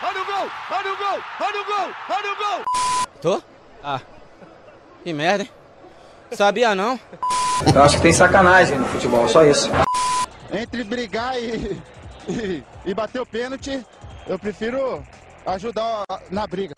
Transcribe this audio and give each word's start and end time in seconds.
Olha 0.00 0.22
o 0.22 0.24
gol! 0.24 0.50
Olha 0.70 0.92
o 0.92 0.96
gol! 0.96 1.22
Olha 1.40 1.60
o 1.60 1.64
gol! 1.64 1.94
Olha 2.08 2.32
o 2.32 2.36
gol! 2.36 2.64
Tô? 3.20 3.42
Ah. 3.82 4.00
Que 5.02 5.12
merda, 5.12 5.42
hein? 5.42 5.50
Sabia 6.32 6.74
não? 6.74 6.98
Eu 7.74 7.82
acho 7.82 7.96
que 7.96 8.02
tem 8.02 8.12
sacanagem 8.12 8.78
no 8.78 8.86
futebol, 8.86 9.28
só 9.28 9.44
isso. 9.44 9.70
Entre 10.52 10.84
brigar 10.84 11.36
e, 11.36 11.80
e, 12.28 12.64
e 12.84 12.94
bater 12.94 13.20
o 13.20 13.26
pênalti, 13.26 13.84
eu 14.26 14.38
prefiro 14.38 15.04
ajudar 15.46 16.04
na 16.30 16.46
briga. 16.46 16.74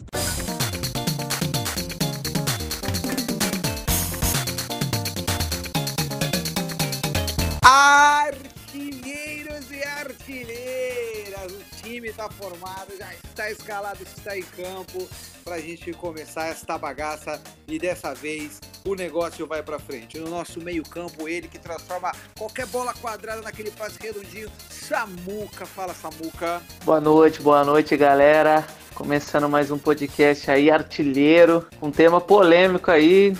Está 12.10 12.28
formado, 12.28 12.92
já 12.98 13.12
está 13.14 13.50
escalado, 13.50 14.02
está 14.02 14.36
em 14.36 14.42
campo 14.42 15.08
para 15.44 15.54
a 15.54 15.60
gente 15.60 15.92
começar 15.92 16.48
esta 16.48 16.76
bagaça 16.76 17.40
e 17.66 17.78
dessa 17.78 18.14
vez 18.14 18.60
o 18.84 18.94
negócio 18.94 19.46
vai 19.46 19.62
para 19.62 19.78
frente. 19.78 20.18
No 20.18 20.28
nosso 20.28 20.60
meio 20.60 20.82
campo, 20.82 21.28
ele 21.28 21.48
que 21.48 21.58
transforma 21.58 22.12
qualquer 22.36 22.66
bola 22.66 22.92
quadrada 22.94 23.42
naquele 23.42 23.70
passe 23.70 23.98
redondinho, 24.00 24.50
Samuca. 24.68 25.64
Fala, 25.64 25.94
Samuca. 25.94 26.60
Boa 26.84 27.00
noite, 27.00 27.40
boa 27.40 27.64
noite, 27.64 27.96
galera. 27.96 28.66
Começando 28.94 29.48
mais 29.48 29.70
um 29.70 29.78
podcast 29.78 30.50
aí, 30.50 30.70
artilheiro, 30.70 31.66
um 31.80 31.90
tema 31.90 32.20
polêmico 32.20 32.90
aí 32.90 33.34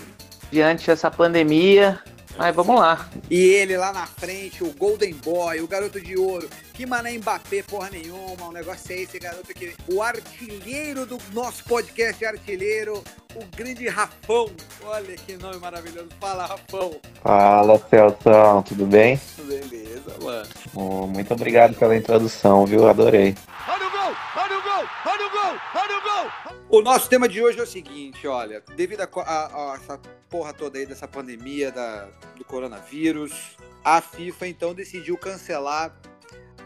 diante 0.51 0.87
dessa 0.87 1.10
pandemia. 1.10 2.01
Mas 2.37 2.55
vamos 2.55 2.79
lá. 2.79 3.09
E 3.29 3.39
ele 3.39 3.77
lá 3.77 3.93
na 3.93 4.07
frente, 4.07 4.65
o 4.65 4.73
Golden 4.73 5.15
Boy, 5.15 5.61
o 5.61 5.69
garoto 5.69 6.01
de 6.01 6.16
ouro, 6.16 6.48
que 6.73 6.87
mané 6.87 7.19
Mbappé 7.19 7.62
porra 7.62 7.91
nenhuma, 7.91 8.48
o 8.48 8.52
negócio 8.52 8.93
é 8.93 9.01
esse 9.02 9.19
garoto 9.19 9.51
aqui, 9.51 9.75
o 9.88 10.02
artilheiro 10.02 11.05
do 11.05 11.19
nosso 11.33 11.65
podcast 11.65 12.24
artilheiro, 12.24 13.02
o 13.35 13.57
grande 13.57 13.88
Rafão. 13.88 14.51
Olha 14.85 15.16
que 15.16 15.37
nome 15.37 15.59
maravilhoso. 15.59 16.09
Fala, 16.19 16.46
Rafão. 16.46 16.96
Fala, 17.23 17.79
Celção, 17.91 18.63
tudo 18.63 18.87
bem? 18.87 19.21
Beleza, 19.38 20.16
mano. 20.23 20.49
Oh, 20.74 21.07
muito 21.07 21.35
obrigado 21.35 21.74
pela 21.76 21.97
introdução, 21.97 22.65
viu? 22.65 22.88
Adorei. 22.88 23.35
Olha 23.69 23.87
o 23.87 23.91
gol! 23.91 24.16
Olha 24.37 24.59
o 24.59 24.63
gol! 24.63 24.88
Olha 25.07 25.26
o 25.26 25.30
gol! 25.30 25.60
Olha 25.74 25.99
o 25.99 26.02
gol! 26.02 26.60
O 26.71 26.80
nosso 26.80 27.09
tema 27.09 27.29
de 27.29 27.43
hoje 27.43 27.59
é 27.59 27.63
o 27.63 27.66
seguinte, 27.66 28.26
olha, 28.29 28.63
devido 28.76 29.01
a, 29.01 29.09
a- 29.23 29.73
a 29.73 29.76
essa 29.76 29.99
porra 30.29 30.52
toda 30.52 30.79
aí 30.79 30.87
dessa 30.87 31.09
pandemia 31.09 31.73
da, 31.73 32.04
do 32.37 32.45
coronavírus, 32.45 33.57
a 33.85 34.01
FIFA 34.01 34.46
então 34.46 34.73
decidiu 34.74 35.16
cancelar 35.18 35.93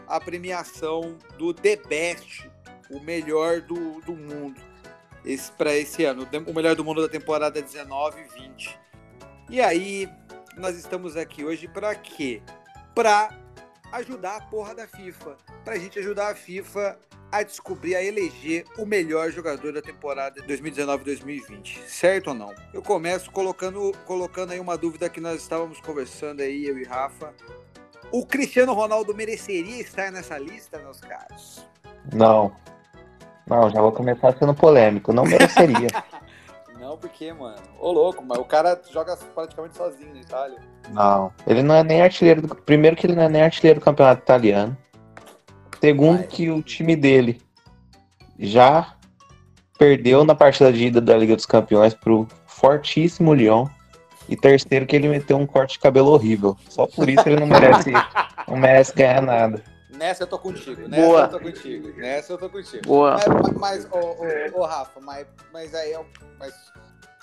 a 0.07 0.19
premiação 0.19 1.17
do 1.39 1.53
The 1.53 1.77
Best, 1.77 2.47
o 2.91 2.99
melhor 2.99 3.61
do, 3.61 3.99
do 4.01 4.13
mundo, 4.13 4.61
esse, 5.25 5.51
para 5.51 5.73
esse 5.75 6.05
ano, 6.05 6.27
o 6.45 6.53
melhor 6.53 6.75
do 6.75 6.85
mundo 6.85 7.01
da 7.01 7.09
temporada 7.09 7.59
19 7.59 8.21
e 8.21 8.41
20. 8.41 8.79
E 9.49 9.59
aí, 9.61 10.07
nós 10.55 10.77
estamos 10.77 11.17
aqui 11.17 11.43
hoje 11.43 11.67
para 11.67 11.95
quê? 11.95 12.43
Para 12.93 13.29
ajudar 13.91 14.37
a 14.37 14.41
porra 14.41 14.75
da 14.75 14.87
FIFA, 14.87 15.35
pra 15.63 15.79
gente 15.79 15.97
ajudar 15.97 16.29
a 16.31 16.35
FIFA 16.35 16.99
a 17.37 17.43
descobrir, 17.43 17.95
a 17.95 18.03
eleger 18.03 18.65
o 18.77 18.85
melhor 18.85 19.29
jogador 19.31 19.73
da 19.73 19.81
temporada 19.81 20.41
2019-2020, 20.43 21.79
certo 21.87 22.27
ou 22.29 22.33
não? 22.33 22.53
Eu 22.73 22.81
começo 22.81 23.29
colocando, 23.31 23.91
colocando 24.05 24.51
aí 24.51 24.59
uma 24.59 24.77
dúvida 24.77 25.09
que 25.09 25.19
nós 25.19 25.41
estávamos 25.41 25.79
conversando 25.81 26.41
aí, 26.41 26.65
eu 26.65 26.77
e 26.77 26.83
Rafa. 26.83 27.33
O 28.11 28.25
Cristiano 28.25 28.73
Ronaldo 28.73 29.13
mereceria 29.13 29.81
estar 29.81 30.11
nessa 30.11 30.37
lista, 30.37 30.79
meus 30.79 31.01
caros? 31.01 31.65
Não. 32.13 32.53
Não, 33.47 33.69
já 33.69 33.81
vou 33.81 33.91
começar 33.91 34.35
sendo 34.37 34.53
polêmico. 34.53 35.11
Não 35.11 35.23
mereceria. 35.23 35.87
Não, 36.79 36.97
porque, 36.97 37.33
mano, 37.33 37.57
ô 37.79 37.91
louco, 37.91 38.23
mas 38.23 38.37
o 38.37 38.45
cara 38.45 38.79
joga 38.91 39.17
praticamente 39.33 39.75
sozinho 39.75 40.13
na 40.13 40.21
Itália. 40.21 40.59
não. 40.91 41.33
Ele 41.47 41.63
não 41.63 41.73
é 41.73 41.83
nem 41.83 42.01
artilheiro 42.01 42.43
do. 42.43 42.53
Primeiro 42.53 42.95
que 42.95 43.07
ele 43.07 43.15
não 43.15 43.23
é 43.23 43.29
nem 43.29 43.41
artilheiro 43.41 43.79
do 43.79 43.83
campeonato 43.83 44.21
italiano. 44.21 44.77
Segundo 45.79 46.17
Vai. 46.19 46.27
que 46.27 46.49
o 46.49 46.61
time 46.61 46.95
dele 46.95 47.41
já 48.39 48.95
perdeu 49.77 50.23
na 50.23 50.33
partida 50.35 50.71
de 50.71 50.85
ida 50.87 51.01
da 51.01 51.17
Liga 51.17 51.35
dos 51.35 51.45
Campeões 51.45 51.93
pro 51.93 52.27
fortíssimo 52.45 53.33
Lyon. 53.33 53.67
E 54.27 54.35
terceiro 54.35 54.87
que 54.87 54.95
ele 54.95 55.07
meteu 55.07 55.37
um 55.37 55.45
corte 55.45 55.73
de 55.73 55.79
cabelo 55.79 56.09
horrível. 56.11 56.57
Só 56.67 56.87
por 56.87 57.07
isso 57.07 57.21
ele 57.29 57.39
não 57.39 57.45
merece, 57.45 57.91
não 58.47 58.57
merece 58.57 58.93
ganhar 58.95 59.21
nada. 59.21 59.61
Nessa 59.91 60.23
eu 60.23 60.27
tô 60.27 60.39
contigo, 60.39 60.87
nessa 60.87 61.01
Boa. 61.05 61.21
eu 61.21 61.29
tô 61.29 61.39
contigo, 61.39 61.87
nessa 61.95 62.33
eu 62.33 62.37
tô 62.37 62.49
contigo. 62.49 62.81
Boa. 62.85 63.17
Mas, 63.53 63.85
mas 63.85 63.85
ô, 63.91 63.99
ô, 63.99 64.61
ô, 64.61 64.65
Rafa, 64.65 64.99
mas, 64.99 65.27
mas 65.53 65.73
aí 65.75 65.93
é 65.93 65.99
um- 65.99 66.05
mas 66.39 66.53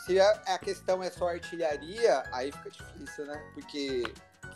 se 0.06 0.18
a, 0.20 0.30
a 0.46 0.58
questão 0.58 1.02
é 1.02 1.10
só 1.10 1.28
artilharia, 1.28 2.22
aí 2.32 2.50
fica 2.52 2.70
difícil, 2.70 3.26
né? 3.26 3.38
Porque. 3.54 4.04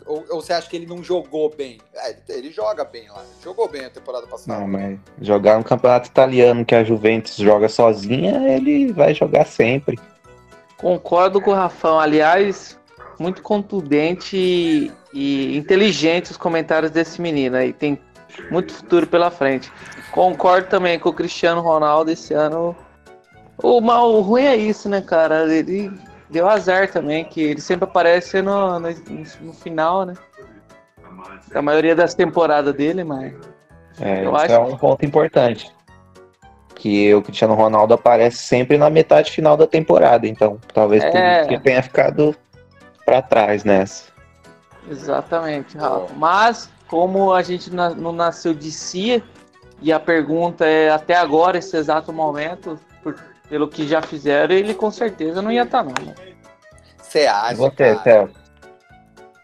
Ou, 0.07 0.25
ou 0.29 0.41
você 0.41 0.53
acha 0.53 0.69
que 0.69 0.75
ele 0.75 0.85
não 0.85 1.03
jogou 1.03 1.53
bem? 1.55 1.79
É, 1.93 2.11
ele, 2.11 2.19
ele 2.29 2.51
joga 2.51 2.83
bem 2.85 3.07
lá. 3.09 3.23
Jogou 3.43 3.67
bem 3.67 3.85
a 3.85 3.89
temporada 3.89 4.25
passada. 4.25 4.59
Não, 4.59 4.67
mas 4.67 4.97
jogar 5.21 5.57
no 5.57 5.63
campeonato 5.63 6.09
italiano 6.09 6.65
que 6.65 6.73
a 6.73 6.83
Juventus 6.83 7.35
joga 7.35 7.67
sozinha, 7.67 8.49
ele 8.49 8.91
vai 8.93 9.13
jogar 9.13 9.45
sempre. 9.45 9.99
Concordo 10.77 11.41
com 11.41 11.51
o 11.51 11.55
Rafão. 11.55 11.99
Aliás, 11.99 12.79
muito 13.19 13.41
contundente 13.41 14.37
e, 14.37 14.91
e 15.13 15.57
inteligente 15.57 16.31
os 16.31 16.37
comentários 16.37 16.91
desse 16.91 17.21
menino 17.21 17.57
aí. 17.57 17.73
Tem 17.73 17.99
muito 18.51 18.73
futuro 18.73 19.07
pela 19.07 19.31
frente. 19.31 19.71
Concordo 20.11 20.67
também 20.67 20.99
com 20.99 21.09
o 21.09 21.13
Cristiano 21.13 21.61
Ronaldo 21.61 22.11
esse 22.11 22.33
ano. 22.33 22.75
O 23.57 23.81
mal 23.81 24.13
o 24.13 24.21
ruim 24.21 24.43
é 24.43 24.55
isso, 24.55 24.87
né, 24.87 25.01
cara? 25.01 25.51
Ele 25.51 25.91
deu 26.29 26.47
azar 26.47 26.89
também, 26.91 27.25
que 27.25 27.41
ele 27.41 27.61
sempre 27.61 27.85
aparece 27.85 28.41
no, 28.41 28.79
no, 28.79 28.89
no 29.41 29.53
final, 29.53 30.05
né? 30.05 30.13
A 31.53 31.61
maioria 31.61 31.95
das 31.95 32.13
temporadas 32.13 32.73
dele, 32.73 33.03
mas. 33.03 33.33
É, 33.99 34.19
Eu 34.25 34.31
isso 34.33 34.35
acho 34.35 34.53
é 34.53 34.59
um 34.59 34.77
ponto 34.77 35.05
importante. 35.05 35.71
Que 36.75 37.13
o 37.15 37.21
Cristiano 37.23 37.55
Ronaldo 37.55 37.93
aparece 37.95 38.37
sempre 38.37 38.77
na 38.77 38.89
metade 38.89 39.31
final 39.31 39.57
da 39.57 39.65
temporada, 39.65 40.27
então 40.27 40.59
talvez 40.73 41.03
por 41.03 41.15
É. 41.15 41.39
isso 41.41 41.49
que 41.49 41.59
tenha 41.59 41.81
ficado 41.81 42.35
pra 43.03 43.21
trás 43.21 43.63
nessa. 43.63 44.11
Exatamente, 44.89 45.75
Rafa. 45.77 46.13
Mas, 46.15 46.69
como 46.87 47.33
a 47.33 47.41
gente 47.41 47.73
não 47.73 48.11
nasceu 48.11 48.53
de 48.53 48.71
si, 48.71 49.23
e 49.81 49.91
a 49.91 49.99
pergunta 49.99 50.65
é 50.65 50.89
até 50.91 51.15
agora, 51.15 51.57
esse 51.57 51.75
exato 51.75 52.13
momento, 52.13 52.79
por- 53.03 53.15
pelo 53.49 53.67
que 53.67 53.87
já 53.87 54.01
fizeram, 54.01 54.53
ele 54.53 54.73
com 54.73 54.91
certeza 54.91 55.41
não 55.41 55.51
ia 55.51 55.63
estar, 55.63 55.83
não. 55.83 55.93
né? 56.05 56.15
Você 56.97 57.25
acha? 57.25 57.53
E 57.53 57.55
você, 57.55 57.75
cara? 57.75 58.03
Celso? 58.03 58.47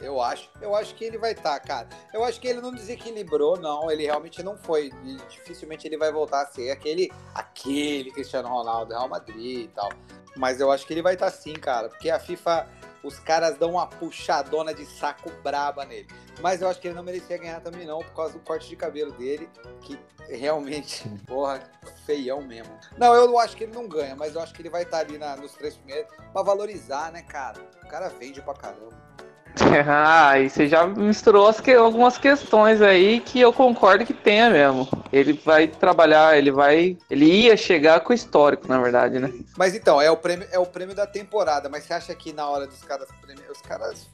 Eu 0.04 0.22
acho, 0.22 0.50
eu 0.62 0.76
acho 0.76 0.94
que 0.96 1.06
ele 1.06 1.18
vai 1.18 1.32
estar, 1.32 1.58
cara. 1.62 1.88
Eu 2.14 2.26
acho 2.26 2.40
que 2.40 2.46
ele 2.46 2.60
não 2.60 2.74
desequilibrou, 2.74 3.58
não. 3.58 3.90
Ele 3.90 4.04
realmente 4.04 4.44
não 4.44 4.58
foi. 4.58 4.92
E 5.06 5.16
dificilmente 5.30 5.88
ele 5.88 5.98
vai 5.98 6.12
voltar 6.12 6.42
a 6.42 6.46
ser 6.46 6.72
aquele, 6.72 7.10
aquele 7.34 8.12
Cristiano 8.12 8.50
Ronaldo, 8.50 8.92
Real 8.92 9.08
Madrid 9.08 9.66
e 9.66 9.68
tal. 9.70 9.90
Mas 10.36 10.60
eu 10.60 10.70
acho 10.70 10.86
que 10.86 10.94
ele 10.94 11.02
vai 11.02 11.14
estar 11.14 11.32
sim, 11.32 11.54
cara. 11.54 11.88
Porque 11.88 12.10
a 12.10 12.20
FIFA, 12.20 12.68
os 13.04 13.20
caras 13.20 13.58
dão 13.58 13.72
uma 13.72 13.86
puxadona 13.88 14.74
de 14.74 14.86
saco 14.86 15.30
braba 15.44 15.86
nele. 15.86 16.08
Mas 16.42 16.62
eu 16.62 16.70
acho 16.70 16.80
que 16.80 16.88
ele 16.88 16.96
não 16.96 17.04
merecia 17.04 17.38
ganhar 17.38 17.60
também, 17.62 17.86
não, 17.86 18.00
por 18.00 18.14
causa 18.14 18.34
do 18.34 18.40
corte 18.40 18.70
de 18.70 18.76
cabelo 18.76 19.12
dele, 19.12 19.50
que 19.82 20.00
realmente, 20.30 21.08
porra, 21.28 21.62
feião 22.06 22.42
mesmo. 22.42 22.78
Não, 22.98 23.14
eu 23.14 23.28
não 23.28 23.38
acho 23.38 23.56
que 23.58 23.66
ele 23.66 23.74
não 23.74 23.88
ganha, 23.88 24.16
mas 24.16 24.34
eu 24.36 24.42
acho 24.42 24.54
que 24.54 24.62
ele 24.62 24.70
vai 24.70 24.84
estar 24.84 25.00
ali 25.00 25.18
na- 25.18 25.36
nos 25.36 25.52
três 25.54 25.76
primeiros 25.76 26.12
pra 26.32 26.42
valorizar, 26.42 27.12
né, 27.12 27.22
cara? 27.22 27.62
O 27.84 27.88
cara 27.88 28.08
vende 28.10 28.42
pra 28.42 28.54
caramba. 28.54 29.04
ah, 29.88 30.40
e 30.40 30.50
você 30.50 30.68
já 30.68 30.86
misturou 30.88 31.48
as 31.48 31.60
que- 31.60 31.74
algumas 31.74 32.18
questões 32.18 32.82
aí 32.82 33.20
que 33.20 33.40
eu 33.40 33.54
concordo 33.54 34.06
que 34.06 34.14
tenha 34.14 34.50
mesmo. 34.50 34.88
Ele 35.12 35.34
vai 35.34 35.68
trabalhar, 35.68 36.38
ele 36.38 36.52
vai. 36.52 36.98
Ele 37.10 37.26
ia 37.26 37.56
chegar 37.56 38.00
com 38.00 38.12
o 38.14 38.16
histórico, 38.16 38.68
na 38.68 38.82
verdade, 38.82 39.20
né? 39.20 39.32
Mas 39.58 39.76
então, 39.76 40.02
é 40.02 40.10
o 40.10 40.18
prêmio, 40.18 40.48
é 40.52 40.58
o 40.60 40.66
prêmio 40.66 40.96
da 40.96 41.06
temporada, 41.06 41.70
mas 41.70 41.84
você 41.84 41.94
acha 41.94 42.16
que 42.16 42.34
na 42.34 42.48
hora 42.48 42.66
dos 42.66 42.82
caras 42.84 43.08
os 43.52 43.62
caras 43.62 44.10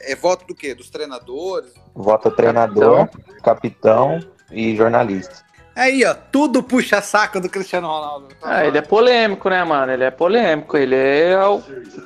é 0.00 0.14
voto 0.14 0.46
do 0.46 0.54
quê? 0.54 0.74
Dos 0.74 0.90
treinadores? 0.90 1.72
Vota 1.94 2.30
treinador, 2.30 3.08
capitão 3.42 4.20
e 4.50 4.76
jornalista. 4.76 5.42
Aí, 5.74 6.04
ó, 6.04 6.14
tudo 6.30 6.62
puxa 6.62 7.00
saco 7.00 7.40
do 7.40 7.48
Cristiano 7.48 7.86
Ronaldo. 7.88 8.28
Ah, 8.42 8.66
ele 8.66 8.76
é 8.78 8.82
polêmico, 8.82 9.48
né, 9.48 9.64
mano? 9.64 9.90
Ele 9.90 10.04
é 10.04 10.10
polêmico. 10.10 10.76
Ele 10.76 10.94
é, 10.94 11.38
o- 11.46 11.62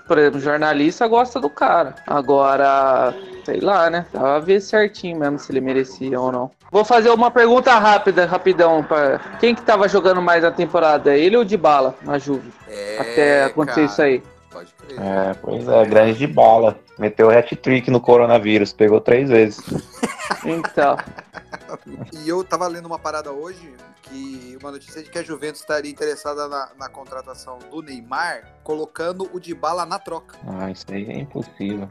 por 0.06 0.18
exemplo, 0.18 0.38
jornalista 0.40 1.06
gosta 1.08 1.40
do 1.40 1.50
cara. 1.50 1.96
Agora, 2.06 3.12
sei 3.44 3.60
lá, 3.60 3.90
né? 3.90 4.06
Tava 4.12 4.38
ver 4.40 4.60
certinho 4.60 5.18
mesmo 5.18 5.38
se 5.38 5.50
ele 5.50 5.60
merecia 5.60 6.20
ou 6.20 6.30
não. 6.30 6.50
Vou 6.70 6.84
fazer 6.84 7.10
uma 7.10 7.30
pergunta 7.30 7.72
rápida, 7.74 8.24
rapidão. 8.24 8.84
Pra... 8.84 9.18
Quem 9.40 9.54
que 9.54 9.62
tava 9.62 9.88
jogando 9.88 10.22
mais 10.22 10.42
na 10.44 10.50
temporada? 10.52 11.16
Ele 11.16 11.36
ou 11.36 11.44
de 11.44 11.56
bala 11.56 11.94
na 12.02 12.18
Juve? 12.18 12.52
É, 12.68 12.98
Até 13.00 13.44
acontecer 13.44 13.80
cara, 13.80 13.86
isso 13.92 14.02
aí. 14.02 14.22
Pode 14.52 14.72
crer. 14.74 15.00
É, 15.00 15.34
pois 15.42 15.68
é, 15.68 15.84
grande 15.86 16.18
de 16.18 16.26
bala. 16.26 16.78
Meteu 16.98 17.30
hat-trick 17.30 17.90
no 17.90 18.00
coronavírus, 18.00 18.72
pegou 18.72 19.00
três 19.00 19.28
vezes. 19.28 19.60
Então. 20.44 20.96
E 22.12 22.28
eu 22.28 22.42
tava 22.42 22.66
lendo 22.66 22.86
uma 22.86 22.98
parada 22.98 23.30
hoje, 23.32 23.72
que 24.02 24.56
uma 24.60 24.72
notícia 24.72 25.02
de 25.02 25.08
que 25.08 25.18
a 25.18 25.22
Juventus 25.22 25.60
estaria 25.60 25.90
interessada 25.90 26.48
na, 26.48 26.70
na 26.78 26.88
contratação 26.88 27.58
do 27.70 27.80
Neymar, 27.80 28.42
colocando 28.64 29.28
o 29.32 29.38
Dybala 29.40 29.86
na 29.86 29.98
troca. 30.00 30.36
Ah, 30.46 30.70
isso 30.70 30.84
aí 30.90 31.08
é 31.08 31.18
impossível. 31.18 31.88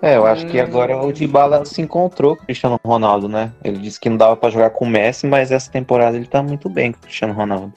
É, 0.00 0.16
eu 0.16 0.26
acho 0.26 0.46
que 0.46 0.58
Hum. 0.60 0.64
agora 0.64 0.96
o 0.96 1.12
Dybala 1.12 1.64
se 1.66 1.80
encontrou 1.82 2.36
com 2.36 2.42
o 2.42 2.46
Cristiano 2.46 2.80
Ronaldo, 2.84 3.28
né? 3.28 3.52
Ele 3.62 3.78
disse 3.78 4.00
que 4.00 4.08
não 4.08 4.16
dava 4.16 4.36
pra 4.36 4.48
jogar 4.50 4.70
com 4.70 4.84
o 4.86 4.88
Messi, 4.88 5.26
mas 5.26 5.50
essa 5.50 5.70
temporada 5.70 6.16
ele 6.16 6.26
tá 6.26 6.42
muito 6.42 6.68
bem 6.70 6.92
com 6.92 6.98
o 6.98 7.02
Cristiano 7.02 7.34
Ronaldo. 7.34 7.72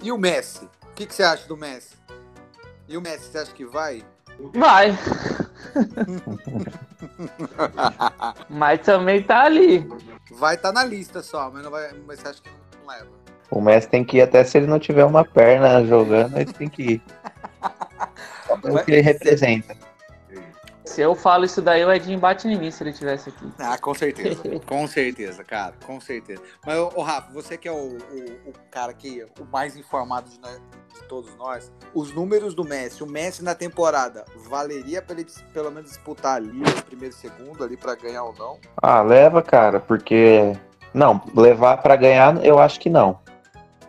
E 0.00 0.12
o 0.12 0.18
Messi? 0.18 0.64
O 0.64 0.94
que, 0.94 1.06
que 1.06 1.14
você 1.14 1.22
acha 1.24 1.46
do 1.48 1.56
Messi? 1.56 1.96
E 2.88 2.96
o 2.96 3.00
Messi, 3.00 3.30
você 3.30 3.38
acha 3.38 3.52
que 3.52 3.64
vai? 3.64 4.04
Vai. 4.54 4.96
Mas 8.48 8.80
também 8.80 9.22
tá 9.22 9.44
ali. 9.44 9.86
Vai 10.32 10.54
estar 10.54 10.72
na 10.72 10.84
lista 10.84 11.22
só, 11.22 11.50
mas, 11.50 11.62
não 11.62 11.70
vai, 11.70 11.90
mas 12.06 12.20
você 12.20 12.28
acha 12.28 12.42
que 12.42 12.48
não 12.80 12.94
leva? 12.94 13.10
O 13.50 13.60
Messi 13.60 13.88
tem 13.88 14.02
que 14.02 14.16
ir 14.16 14.22
até 14.22 14.42
se 14.44 14.56
ele 14.56 14.66
não 14.66 14.78
tiver 14.78 15.04
uma 15.04 15.24
perna 15.24 15.84
jogando, 15.84 16.38
ele 16.38 16.52
tem 16.52 16.68
que 16.68 16.82
ir. 16.82 17.02
Só 18.46 18.56
pelo 18.56 18.82
que 18.82 18.92
ele 18.92 19.02
representa. 19.02 19.76
Se 20.92 21.00
eu 21.00 21.14
falo 21.14 21.46
isso 21.46 21.62
daí, 21.62 21.82
o 21.82 21.90
Edinho 21.90 22.18
bate 22.18 22.46
em 22.46 22.58
mim 22.58 22.70
se 22.70 22.82
ele 22.82 22.92
tivesse 22.92 23.30
aqui. 23.30 23.50
Ah, 23.58 23.78
com 23.78 23.94
certeza. 23.94 24.42
com 24.68 24.86
certeza, 24.86 25.42
cara. 25.42 25.72
Com 25.86 25.98
certeza. 25.98 26.42
Mas, 26.66 26.78
ô, 26.78 27.00
Rafa, 27.00 27.32
você 27.32 27.56
que 27.56 27.66
é 27.66 27.72
o, 27.72 27.96
o, 27.96 28.50
o 28.50 28.52
cara 28.70 28.92
que 28.92 29.24
o 29.40 29.44
mais 29.50 29.74
informado 29.74 30.28
de, 30.28 30.38
nós- 30.38 30.60
de 30.92 31.02
todos 31.04 31.34
nós, 31.36 31.72
os 31.94 32.12
números 32.12 32.54
do 32.54 32.62
Messi, 32.62 33.02
o 33.02 33.06
Messi 33.06 33.42
na 33.42 33.54
temporada, 33.54 34.26
valeria 34.50 35.00
pra 35.00 35.18
ele 35.18 35.26
pelo 35.54 35.70
menos 35.70 35.88
disputar 35.88 36.36
ali 36.36 36.60
o 36.62 36.82
primeiro 36.82 37.14
e 37.14 37.18
segundo 37.18 37.64
ali 37.64 37.78
pra 37.78 37.94
ganhar 37.94 38.24
ou 38.24 38.34
não? 38.34 38.58
Ah, 38.82 39.00
leva, 39.00 39.40
cara, 39.40 39.80
porque. 39.80 40.52
Não, 40.92 41.22
levar 41.34 41.78
pra 41.78 41.96
ganhar, 41.96 42.44
eu 42.44 42.58
acho 42.58 42.78
que 42.78 42.90
não. 42.90 43.18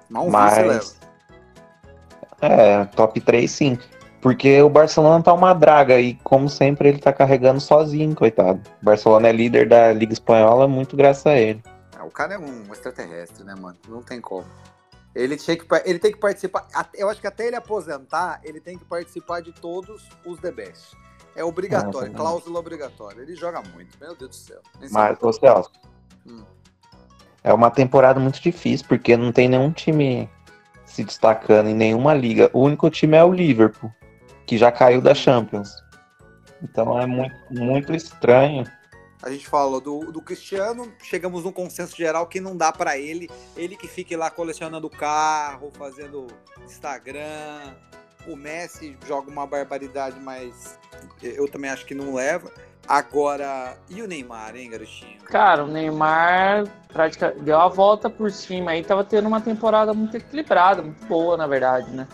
Não, 0.10 0.28
vice 0.28 0.62
leva. 0.62 0.68
Mas. 0.74 1.00
É, 2.42 2.86
top 2.86 3.20
3 3.20 3.52
sim. 3.52 3.78
Porque 4.24 4.62
o 4.62 4.70
Barcelona 4.70 5.22
tá 5.22 5.34
uma 5.34 5.54
draga 5.54 6.00
e, 6.00 6.14
como 6.24 6.48
sempre, 6.48 6.88
ele 6.88 6.98
tá 6.98 7.12
carregando 7.12 7.60
sozinho, 7.60 8.16
coitado. 8.16 8.62
O 8.82 8.86
Barcelona 8.86 9.28
é 9.28 9.34
líder 9.34 9.68
da 9.68 9.92
Liga 9.92 10.14
Espanhola, 10.14 10.66
muito 10.66 10.96
graças 10.96 11.26
a 11.26 11.36
ele. 11.36 11.62
Ah, 11.94 12.06
o 12.06 12.10
cara 12.10 12.36
é 12.36 12.40
um 12.40 12.72
extraterrestre, 12.72 13.44
né, 13.44 13.54
mano? 13.54 13.78
Não 13.86 14.02
tem 14.02 14.22
como. 14.22 14.46
Ele, 15.14 15.36
tinha 15.36 15.58
que, 15.58 15.66
ele 15.84 16.00
tem 16.00 16.14
que 16.14 16.18
participar. 16.18 16.66
Eu 16.96 17.10
acho 17.10 17.20
que 17.20 17.28
até 17.28 17.48
ele 17.48 17.58
aposentar, 17.58 18.40
ele 18.46 18.62
tem 18.62 18.78
que 18.78 18.86
participar 18.86 19.42
de 19.42 19.52
todos 19.52 20.08
os 20.26 20.40
The 20.40 20.52
Best. 20.52 20.96
É 21.36 21.44
obrigatório, 21.44 22.14
Nossa, 22.14 22.24
cláusula 22.24 22.60
obrigatória. 22.60 23.22
Ele 23.22 23.36
joga 23.36 23.62
muito, 23.74 23.98
meu 24.00 24.16
Deus 24.16 24.30
do 24.30 24.36
céu. 24.36 24.62
Nem 24.80 24.90
Mas, 24.90 25.22
ô 25.22 25.34
Celso, 25.34 25.70
Hum. 26.26 26.46
é 27.44 27.54
uma 27.54 27.70
temporada 27.70 28.22
muito 28.22 28.42
difícil, 28.42 28.86
porque 28.88 29.18
não 29.18 29.34
tem 29.34 29.50
nenhum 29.50 29.70
time 29.70 30.30
se 30.86 31.04
destacando 31.04 31.68
em 31.68 31.76
nenhuma 31.76 32.14
liga. 32.14 32.50
O 32.54 32.62
único 32.62 32.90
time 32.90 33.18
é 33.18 33.24
o 33.24 33.34
Liverpool, 33.34 33.92
que 34.46 34.58
já 34.58 34.72
caiu 34.72 35.02
da 35.02 35.14
Champions. 35.14 35.84
Então 36.62 37.00
é 37.00 37.06
muito, 37.06 37.36
muito 37.50 37.94
estranho. 37.94 38.66
A 39.22 39.30
gente 39.30 39.48
falou 39.48 39.80
do, 39.80 40.12
do 40.12 40.22
Cristiano, 40.22 40.92
chegamos 41.02 41.46
num 41.46 41.52
consenso 41.52 41.96
geral 41.96 42.28
que 42.28 42.42
não 42.42 42.58
dá 42.58 42.74
pra 42.74 42.98
ele. 42.98 43.30
Ele 43.56 43.78
que 43.78 43.88
fique 43.88 44.16
lá 44.16 44.30
colecionando 44.30 44.90
carro, 44.90 45.72
fazendo 45.78 46.28
Instagram. 46.66 47.74
O 48.28 48.36
Messi 48.36 48.98
joga 49.08 49.30
uma 49.32 49.48
barbaridade, 49.48 50.20
mas 50.20 50.78
eu 51.22 51.50
também 51.50 51.70
acho 51.70 51.86
que 51.86 51.96
não 51.96 52.14
leva. 52.14 52.52
Agora, 52.86 53.78
e 53.90 54.02
o 54.02 54.08
Neymar, 54.08 54.58
hein, 54.58 54.70
garotinho? 54.70 55.22
Cara, 55.24 55.64
o 55.64 55.68
Neymar 55.68 56.66
praticamente 56.90 57.42
deu 57.42 57.60
a 57.60 57.70
volta 57.70 58.10
por 58.10 58.30
cima 58.30 58.72
aí, 58.72 58.84
tava 58.84 59.06
tendo 59.06 59.28
uma 59.28 59.40
temporada 59.40 59.94
muito 59.94 60.18
equilibrada, 60.18 60.82
muito 60.82 61.06
boa, 61.06 61.38
na 61.38 61.48
verdade, 61.48 61.90
né? 61.92 62.06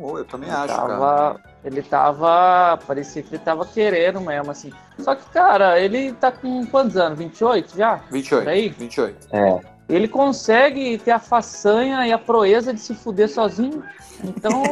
Oh, 0.00 0.18
eu 0.18 0.24
também 0.24 0.48
Ele 0.48 0.58
acho, 0.58 0.74
cara. 0.74 1.40
Ele 1.66 1.82
tava. 1.82 2.78
Parecia 2.86 3.22
que 3.22 3.34
ele 3.34 3.42
tava 3.42 3.66
querendo 3.66 4.20
mesmo, 4.20 4.50
assim. 4.52 4.72
Só 4.98 5.14
que, 5.16 5.28
cara, 5.30 5.78
ele 5.80 6.12
tá 6.12 6.30
com 6.30 6.64
quantos 6.66 6.96
anos? 6.96 7.18
28 7.18 7.76
já? 7.76 8.00
28. 8.10 8.44
Por 8.44 8.50
aí? 8.50 8.68
28. 8.68 9.28
É, 9.32 9.60
Ele 9.88 10.06
consegue 10.06 10.96
ter 10.98 11.10
a 11.10 11.18
façanha 11.18 12.06
e 12.06 12.12
a 12.12 12.18
proeza 12.18 12.72
de 12.72 12.80
se 12.80 12.94
fuder 12.94 13.28
sozinho. 13.28 13.82
Então, 14.22 14.62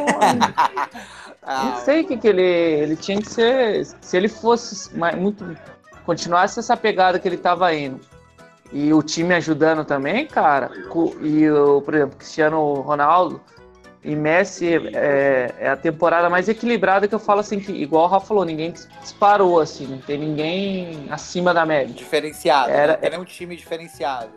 não 1.45 1.75
sei 1.81 2.01
o 2.01 2.07
que, 2.07 2.17
que 2.17 2.27
ele. 2.27 2.41
Ele 2.41 2.95
tinha 2.95 3.21
que 3.21 3.29
ser. 3.29 3.85
Se 3.99 4.15
ele 4.15 4.29
fosse 4.29 4.97
mais, 4.97 5.17
muito. 5.17 5.45
Continuasse 6.05 6.59
essa 6.59 6.77
pegada 6.77 7.19
que 7.19 7.27
ele 7.27 7.37
tava 7.37 7.73
indo. 7.73 7.99
E 8.71 8.93
o 8.93 9.03
time 9.03 9.33
ajudando 9.33 9.83
também, 9.83 10.27
cara. 10.27 10.71
E, 11.21 11.49
o, 11.49 11.81
por 11.81 11.93
exemplo, 11.93 12.17
Cristiano 12.17 12.81
Ronaldo 12.81 13.41
e 14.05 14.15
Messi 14.15 14.75
é, 14.93 15.53
é 15.59 15.69
a 15.69 15.75
temporada 15.75 16.29
mais 16.29 16.47
equilibrada 16.47 17.07
que 17.07 17.15
eu 17.15 17.19
falo 17.19 17.39
assim, 17.39 17.59
que, 17.59 17.71
igual 17.71 18.03
o 18.05 18.07
Rafa 18.07 18.27
falou, 18.27 18.45
ninguém 18.45 18.71
disparou, 19.01 19.59
assim, 19.59 19.87
não 19.87 19.97
tem 19.97 20.17
ninguém 20.19 21.07
acima 21.09 21.53
da 21.53 21.65
média. 21.65 21.93
diferenciado. 21.93 22.69
Era- 22.71 22.93
né? 23.01 23.09
É 23.11 23.17
um 23.19 23.25
time 23.25 23.55
diferenciado. 23.55 24.31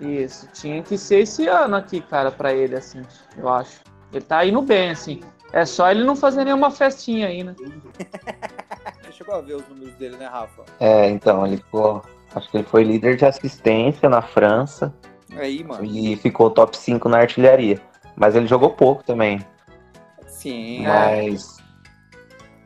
Isso, 0.00 0.48
tinha 0.52 0.82
que 0.82 0.98
ser 0.98 1.20
esse 1.20 1.46
ano 1.46 1.76
aqui, 1.76 2.00
cara, 2.00 2.30
pra 2.30 2.52
ele, 2.52 2.74
assim, 2.76 3.00
eu 3.38 3.48
acho. 3.48 3.80
Ele 4.12 4.24
tá 4.24 4.44
indo 4.44 4.60
bem, 4.60 4.90
assim. 4.90 5.20
É 5.52 5.64
só 5.64 5.90
ele 5.90 6.02
não 6.04 6.16
fazer 6.16 6.44
nenhuma 6.44 6.70
festinha 6.70 7.28
aí, 7.28 7.42
né? 7.44 7.54
Você 9.02 9.12
chegou 9.12 9.34
a 9.36 9.40
ver 9.40 9.54
os 9.54 9.68
números 9.68 9.94
dele, 9.94 10.16
né, 10.16 10.26
Rafa? 10.26 10.64
é, 10.80 11.08
então, 11.08 11.46
ele 11.46 11.56
ficou. 11.58 12.02
Acho 12.34 12.50
que 12.50 12.56
ele 12.58 12.64
foi 12.66 12.82
líder 12.84 13.16
de 13.16 13.24
assistência 13.24 14.08
na 14.10 14.20
França 14.20 14.92
Aí, 15.36 15.64
mano. 15.64 15.84
e 15.84 16.16
ficou 16.16 16.50
top 16.50 16.76
5 16.76 17.08
na 17.08 17.18
artilharia. 17.18 17.80
Mas 18.16 18.34
ele 18.34 18.46
jogou 18.46 18.70
pouco 18.70 19.04
também. 19.04 19.40
Sim. 20.26 20.86
É. 20.86 21.22
Mas. 21.22 21.56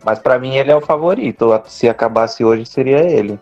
Mas 0.05 0.19
pra 0.19 0.39
mim 0.39 0.57
ele 0.57 0.71
é 0.71 0.77
o 0.77 0.81
favorito. 0.81 1.51
Se 1.67 1.89
acabasse 1.89 2.45
hoje, 2.45 2.65
seria 2.65 3.01
ele. 3.01 3.39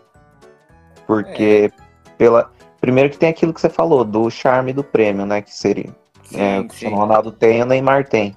Porque 1.05 1.71
pela. 2.17 2.51
Primeiro 2.81 3.09
que 3.09 3.17
tem 3.17 3.29
aquilo 3.29 3.53
que 3.53 3.59
você 3.59 3.69
falou, 3.69 4.05
do 4.05 4.29
charme 4.29 4.71
do 4.71 4.83
prêmio, 4.83 5.25
né? 5.25 5.41
Que 5.41 5.53
seria. 5.53 5.93
Sim, 6.23 6.39
é, 6.39 6.59
o 6.59 6.61
sim. 6.61 6.67
Cristiano 6.67 6.95
Ronaldo 6.95 7.31
tem, 7.31 7.61
o 7.61 7.65
Neymar 7.65 8.07
tem. 8.07 8.35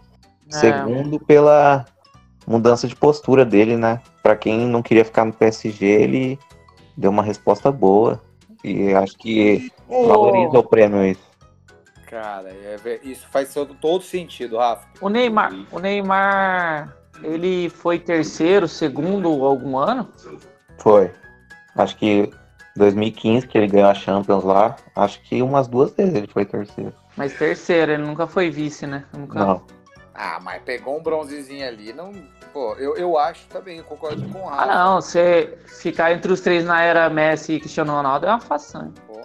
É. 0.49 0.53
Segundo, 0.53 1.21
pela 1.21 1.85
mudança 2.47 2.89
de 2.89 2.97
postura 2.97 3.45
dele, 3.45 3.77
né? 3.77 4.01
Pra 4.23 4.35
quem 4.35 4.67
não 4.67 4.83
queria 4.83 5.05
ficar 5.05 5.25
no 5.25 5.33
PSG, 5.33 5.87
ele 5.87 6.39
deu 6.97 7.11
uma 7.11 7.23
resposta 7.23 7.71
boa. 7.71 8.21
E 8.65 8.93
acho 8.95 9.17
que 9.19 9.71
valoriza 9.89 10.59
o 10.59 10.65
prêmio 10.65 11.05
isso. 11.05 11.32
Cara, 12.13 12.51
é 12.51 13.01
isso 13.03 13.27
faz 13.29 13.55
todo, 13.55 13.73
todo 13.73 14.05
sentido, 14.05 14.59
Rafa. 14.59 14.87
O 15.01 15.09
Neymar, 15.09 15.51
o 15.71 15.79
Neymar, 15.79 16.95
ele 17.23 17.71
foi 17.71 17.99
terceiro, 17.99 18.69
segundo 18.69 19.29
algum 19.43 19.79
ano? 19.79 20.07
Foi. 20.77 21.11
Acho 21.75 21.97
que 21.97 22.31
2015 22.77 23.49
que 23.49 23.57
ele 23.57 23.67
ganhou 23.67 23.89
a 23.89 23.95
Champions 23.95 24.45
lá. 24.45 24.77
Acho 24.95 25.23
que 25.23 25.41
umas 25.41 25.67
duas 25.67 25.91
vezes 25.93 26.15
ele 26.15 26.27
foi 26.27 26.45
terceiro. 26.45 26.93
Mas 27.17 27.33
terceiro, 27.33 27.93
ele 27.93 28.03
nunca 28.03 28.27
foi 28.27 28.51
vice, 28.51 28.87
né? 28.87 29.07
Nunca... 29.17 29.39
Não. 29.39 29.67
Ah, 30.15 30.39
mas 30.39 30.61
pegou 30.65 30.99
um 30.99 31.03
bronzezinho 31.03 31.67
ali, 31.67 31.95
não. 31.95 32.13
Pô, 32.53 32.75
eu, 32.75 32.95
eu 32.95 33.17
acho 33.17 33.47
também, 33.47 33.79
eu 33.79 33.85
concordo 33.85 34.23
com 34.29 34.41
o 34.41 34.45
Rafa. 34.45 34.71
Ah, 34.71 34.85
não, 34.85 35.01
você 35.01 35.57
ficar 35.67 36.13
entre 36.13 36.31
os 36.31 36.43
três 36.43 36.63
na 36.63 36.83
era 36.83 37.09
Messi 37.09 37.55
e 37.55 37.61
Cristiano 37.61 37.95
Ronaldo 37.95 38.27
é 38.27 38.29
uma 38.29 38.39
façanha. 38.39 38.93
Pô. 39.07 39.19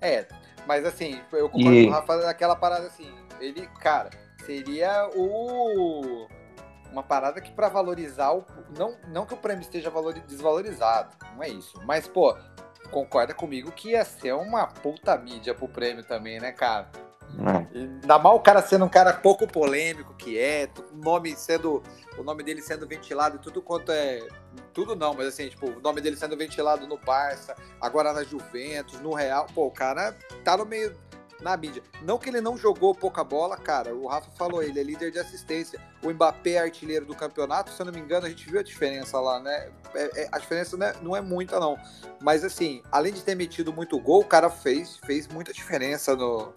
É, 0.00 0.26
mas 0.66 0.84
assim, 0.84 1.20
eu 1.32 1.48
concordo 1.48 1.74
E- 1.78 1.84
com 1.84 1.90
o 1.90 1.94
Rafa 1.94 2.16
naquela 2.18 2.56
parada 2.56 2.86
assim. 2.86 3.12
Ele, 3.40 3.66
cara, 3.80 4.10
seria 4.44 5.08
o. 5.14 6.26
Uma 6.92 7.02
parada 7.04 7.40
que 7.40 7.52
pra 7.52 7.68
valorizar 7.68 8.32
o. 8.32 8.44
Não, 8.76 8.96
não 9.08 9.24
que 9.24 9.34
o 9.34 9.36
prêmio 9.36 9.62
esteja 9.62 9.88
valori- 9.90 10.20
desvalorizado, 10.26 11.16
não 11.36 11.42
é 11.42 11.48
isso. 11.48 11.80
Mas, 11.84 12.08
pô, 12.08 12.36
concorda 12.90 13.32
comigo 13.32 13.70
que 13.70 13.90
ia 13.90 14.04
ser 14.04 14.32
uma 14.34 14.66
puta 14.66 15.16
mídia 15.16 15.54
pro 15.54 15.68
prêmio 15.68 16.02
também, 16.04 16.40
né, 16.40 16.50
cara? 16.52 16.90
É. 17.38 17.78
Ainda 17.78 18.18
mal 18.18 18.36
o 18.36 18.40
cara 18.40 18.60
sendo 18.62 18.84
um 18.84 18.88
cara 18.88 19.12
pouco 19.12 19.46
polêmico, 19.46 20.14
quieto, 20.14 20.84
o 20.92 20.96
nome 20.96 21.34
sendo. 21.36 21.82
O 22.18 22.22
nome 22.22 22.42
dele 22.42 22.60
sendo 22.60 22.86
ventilado 22.86 23.36
e 23.36 23.38
tudo 23.38 23.62
quanto 23.62 23.92
é. 23.92 24.26
Tudo 24.74 24.94
não, 24.96 25.14
mas 25.14 25.28
assim, 25.28 25.48
tipo, 25.48 25.70
o 25.70 25.80
nome 25.80 26.00
dele 26.00 26.16
sendo 26.16 26.36
ventilado 26.36 26.86
no 26.86 26.98
Barça, 26.98 27.54
agora 27.80 28.12
na 28.12 28.24
Juventus, 28.24 29.00
no 29.00 29.14
Real. 29.14 29.46
Pô, 29.54 29.66
o 29.66 29.70
cara 29.70 30.14
tá 30.44 30.56
no 30.56 30.66
meio. 30.66 30.94
Na 31.40 31.56
mídia. 31.56 31.82
Não 32.02 32.18
que 32.18 32.28
ele 32.28 32.42
não 32.42 32.54
jogou 32.58 32.94
pouca 32.94 33.24
bola, 33.24 33.56
cara. 33.56 33.94
O 33.94 34.06
Rafa 34.06 34.30
falou, 34.32 34.62
ele 34.62 34.78
é 34.78 34.82
líder 34.82 35.10
de 35.10 35.18
assistência. 35.18 35.80
O 36.04 36.10
Mbappé 36.10 36.50
é 36.50 36.58
artilheiro 36.58 37.06
do 37.06 37.14
campeonato, 37.14 37.70
se 37.70 37.80
eu 37.80 37.86
não 37.86 37.92
me 37.94 37.98
engano, 37.98 38.26
a 38.26 38.28
gente 38.28 38.46
viu 38.50 38.60
a 38.60 38.62
diferença 38.62 39.18
lá, 39.18 39.40
né? 39.40 39.70
É- 39.94 40.24
é- 40.24 40.28
a 40.30 40.38
diferença 40.38 40.76
não 40.76 40.86
é, 40.86 40.94
não 41.00 41.16
é 41.16 41.22
muita, 41.22 41.58
não. 41.58 41.78
Mas 42.20 42.44
assim, 42.44 42.82
além 42.92 43.14
de 43.14 43.22
ter 43.22 43.34
metido 43.34 43.72
muito 43.72 43.98
gol, 43.98 44.20
o 44.20 44.24
cara 44.26 44.50
fez, 44.50 44.98
fez 44.98 45.26
muita 45.28 45.50
diferença 45.50 46.14
no, 46.14 46.52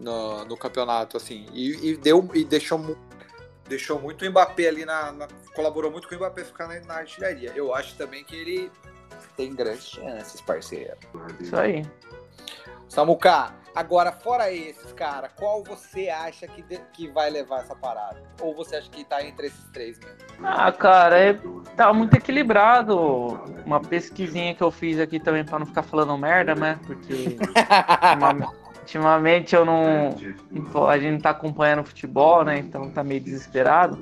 no, 0.00 0.44
no 0.44 0.56
campeonato, 0.56 1.16
assim. 1.16 1.46
E, 1.52 1.90
e 1.90 1.96
deu 1.96 2.28
e 2.34 2.44
deixou, 2.44 2.96
deixou 3.68 4.00
muito 4.00 4.24
o 4.24 4.30
Mbappé 4.30 4.68
ali 4.68 4.84
na, 4.84 5.12
na- 5.12 5.28
Colaborou 5.54 5.90
muito 5.90 6.08
com 6.08 6.14
o 6.14 6.18
Mbappé 6.18 6.42
ficar 6.44 6.66
na, 6.68 6.80
na 6.80 6.94
artilharia. 6.94 7.52
Eu 7.54 7.74
acho 7.74 7.94
também 7.96 8.24
que 8.24 8.34
ele 8.34 8.70
tem 9.36 9.54
grandes 9.54 9.84
chances, 9.90 10.40
parceiro. 10.40 10.96
Isso 11.38 11.54
aí. 11.56 11.84
Samuca, 12.88 13.54
agora 13.74 14.10
fora 14.10 14.52
esses, 14.52 14.92
cara, 14.94 15.28
qual 15.28 15.62
você 15.62 16.08
acha 16.08 16.48
que, 16.48 16.60
de- 16.62 16.80
que 16.92 17.06
vai 17.08 17.30
levar 17.30 17.60
essa 17.60 17.74
parada? 17.76 18.20
Ou 18.40 18.52
você 18.54 18.76
acha 18.76 18.90
que 18.90 19.04
tá 19.04 19.22
entre 19.24 19.46
esses 19.46 19.64
três 19.70 19.96
mesmo? 20.00 20.16
Ah, 20.42 20.72
cara, 20.72 21.16
é, 21.18 21.38
tá 21.76 21.92
muito 21.92 22.16
equilibrado. 22.16 22.98
Uma 23.64 23.80
pesquisinha 23.80 24.54
que 24.56 24.62
eu 24.62 24.72
fiz 24.72 24.98
aqui 24.98 25.20
também 25.20 25.44
pra 25.44 25.58
não 25.60 25.66
ficar 25.66 25.84
falando 25.84 26.16
merda, 26.18 26.54
né? 26.56 26.80
Porque 26.84 27.36
ultima- 27.38 28.52
ultimamente 28.80 29.54
eu 29.54 29.64
não. 29.64 30.14
A 30.88 30.98
gente 30.98 31.12
não 31.12 31.20
tá 31.20 31.30
acompanhando 31.30 31.84
futebol, 31.84 32.44
né? 32.44 32.58
Então 32.58 32.90
tá 32.90 33.04
meio 33.04 33.20
desesperado. 33.20 33.98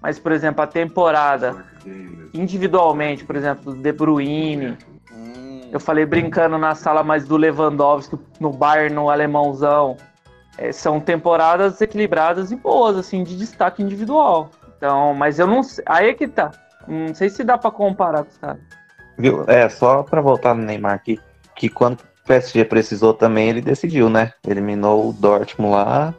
Mas, 0.00 0.18
por 0.18 0.32
exemplo, 0.32 0.62
a 0.62 0.66
temporada, 0.66 1.64
individualmente, 2.34 3.24
por 3.24 3.36
exemplo, 3.36 3.72
do 3.72 3.80
De 3.80 3.92
Bruyne, 3.92 4.76
Hum, 5.12 5.68
eu 5.70 5.78
falei 5.78 6.06
brincando 6.06 6.56
na 6.56 6.74
sala, 6.74 7.02
mas 7.02 7.26
do 7.26 7.36
Lewandowski 7.36 8.18
no 8.40 8.50
Bayern, 8.50 8.94
no 8.94 9.10
alemãozão. 9.10 9.96
É, 10.58 10.70
são 10.70 11.00
temporadas 11.00 11.80
equilibradas 11.80 12.50
e 12.50 12.56
boas, 12.56 12.96
assim, 12.96 13.24
de 13.24 13.36
destaque 13.36 13.82
individual. 13.82 14.50
Então, 14.76 15.14
mas 15.14 15.38
eu 15.38 15.46
não 15.46 15.62
sei. 15.62 15.84
Aí 15.86 16.08
é 16.10 16.14
que 16.14 16.28
tá. 16.28 16.50
Não 16.86 17.14
sei 17.14 17.30
se 17.30 17.44
dá 17.44 17.56
pra 17.56 17.70
comparar 17.70 18.24
com 18.24 18.30
os 18.30 18.36
caras. 18.36 18.60
Viu? 19.16 19.44
É, 19.46 19.68
só 19.68 20.02
pra 20.02 20.20
voltar 20.20 20.54
no 20.54 20.62
Neymar 20.62 20.94
aqui, 20.94 21.18
que 21.54 21.68
quando 21.68 21.98
o 22.22 22.26
PSG 22.26 22.64
precisou 22.64 23.12
também, 23.12 23.48
ele 23.48 23.60
decidiu, 23.60 24.08
né? 24.08 24.32
Eliminou 24.46 25.08
o 25.10 25.12
Dortmund 25.12 25.72
lá. 25.74 26.14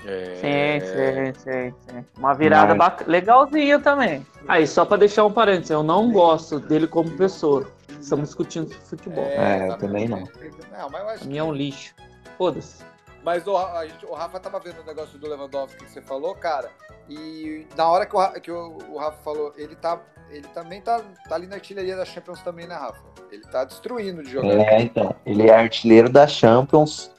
Sim, 0.00 0.80
sim, 0.80 1.32
sim, 1.40 1.74
sim. 1.90 2.04
Uma 2.16 2.32
virada 2.34 2.74
Mas- 2.74 2.78
bac- 2.78 3.04
legalzinha 3.08 3.78
também. 3.78 4.24
Aí, 4.46 4.66
só 4.66 4.84
pra 4.84 4.96
deixar 4.96 5.24
um 5.26 5.32
parênteses, 5.32 5.70
eu 5.70 5.82
não 5.82 6.10
gosto 6.10 6.58
dele 6.60 6.86
como 6.86 7.10
pessoa. 7.10 7.66
Estamos 8.00 8.28
discutindo 8.28 8.70
futebol. 8.70 9.24
É, 9.24 9.66
exatamente. 9.66 9.78
também 9.80 10.08
não. 10.08 10.18
Não, 10.20 10.90
mas 10.90 11.02
eu 11.02 11.08
acho 11.08 11.28
mim 11.28 11.36
é 11.38 11.42
um 11.44 11.52
lixo. 11.52 11.92
Foda-se. 12.38 12.82
Mas 13.22 13.46
o, 13.46 13.56
a 13.56 13.86
gente- 13.86 14.06
o 14.06 14.14
Rafa 14.14 14.38
tava 14.38 14.60
vendo 14.60 14.80
o 14.80 14.84
negócio 14.84 15.18
do 15.18 15.28
Lewandowski 15.28 15.84
que 15.84 15.90
você 15.90 16.00
falou, 16.00 16.34
cara, 16.34 16.70
e 17.08 17.66
na 17.76 17.88
hora 17.88 18.06
que 18.06 18.16
o, 18.16 18.32
que 18.40 18.50
o, 18.50 18.78
o 18.90 18.98
Rafa 18.98 19.18
falou, 19.22 19.52
ele 19.56 19.74
tá. 19.74 20.00
Ele 20.30 20.46
também 20.48 20.82
tá, 20.82 21.00
tá 21.26 21.34
ali 21.36 21.46
na 21.46 21.54
artilharia 21.54 21.96
da 21.96 22.04
Champions 22.04 22.42
também, 22.42 22.66
né, 22.66 22.74
Rafa? 22.74 23.00
Ele 23.32 23.44
tá 23.44 23.64
destruindo 23.64 24.22
de 24.22 24.30
jogar. 24.30 24.48
É, 24.48 24.82
então. 24.82 25.14
Ele 25.24 25.48
é 25.48 25.54
artilheiro 25.54 26.10
da 26.10 26.26
Champions 26.26 27.10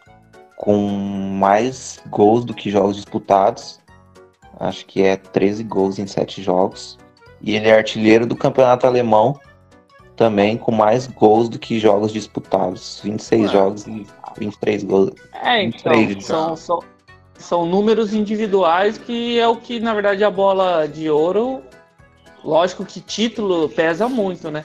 com 0.56 0.78
mais 0.78 2.00
gols 2.08 2.46
do 2.46 2.54
que 2.54 2.70
jogos 2.70 2.98
disputados. 2.98 3.80
Acho 4.60 4.86
que 4.86 5.02
é 5.02 5.16
13 5.18 5.64
gols 5.64 5.98
em 5.98 6.06
7 6.06 6.44
jogos. 6.44 7.00
E 7.42 7.56
ele 7.56 7.68
é 7.68 7.76
artilheiro 7.76 8.28
do 8.28 8.36
campeonato 8.36 8.86
alemão 8.86 9.40
também 10.16 10.58
com 10.58 10.72
mais 10.72 11.08
gols 11.08 11.48
do 11.48 11.58
que 11.58 11.80
jogos 11.80 12.12
disputados. 12.12 13.00
26 13.04 13.42
Ué. 13.42 13.48
jogos 13.48 13.88
e 13.88 14.06
23 14.40 14.84
gols. 14.84 15.12
É, 15.44 15.64
então, 15.64 15.92
Três, 15.92 16.26
são, 16.26 16.56
são, 16.56 16.80
são 17.38 17.66
números 17.66 18.14
individuais 18.14 18.98
que 18.98 19.40
é 19.40 19.48
o 19.48 19.56
que, 19.56 19.80
na 19.80 19.94
verdade, 19.94 20.24
a 20.24 20.32
bola 20.32 20.88
de 20.88 21.10
ouro. 21.10 21.62
Lógico 22.44 22.86
que 22.86 23.02
título 23.02 23.68
pesa 23.70 24.08
muito, 24.08 24.50
né? 24.50 24.64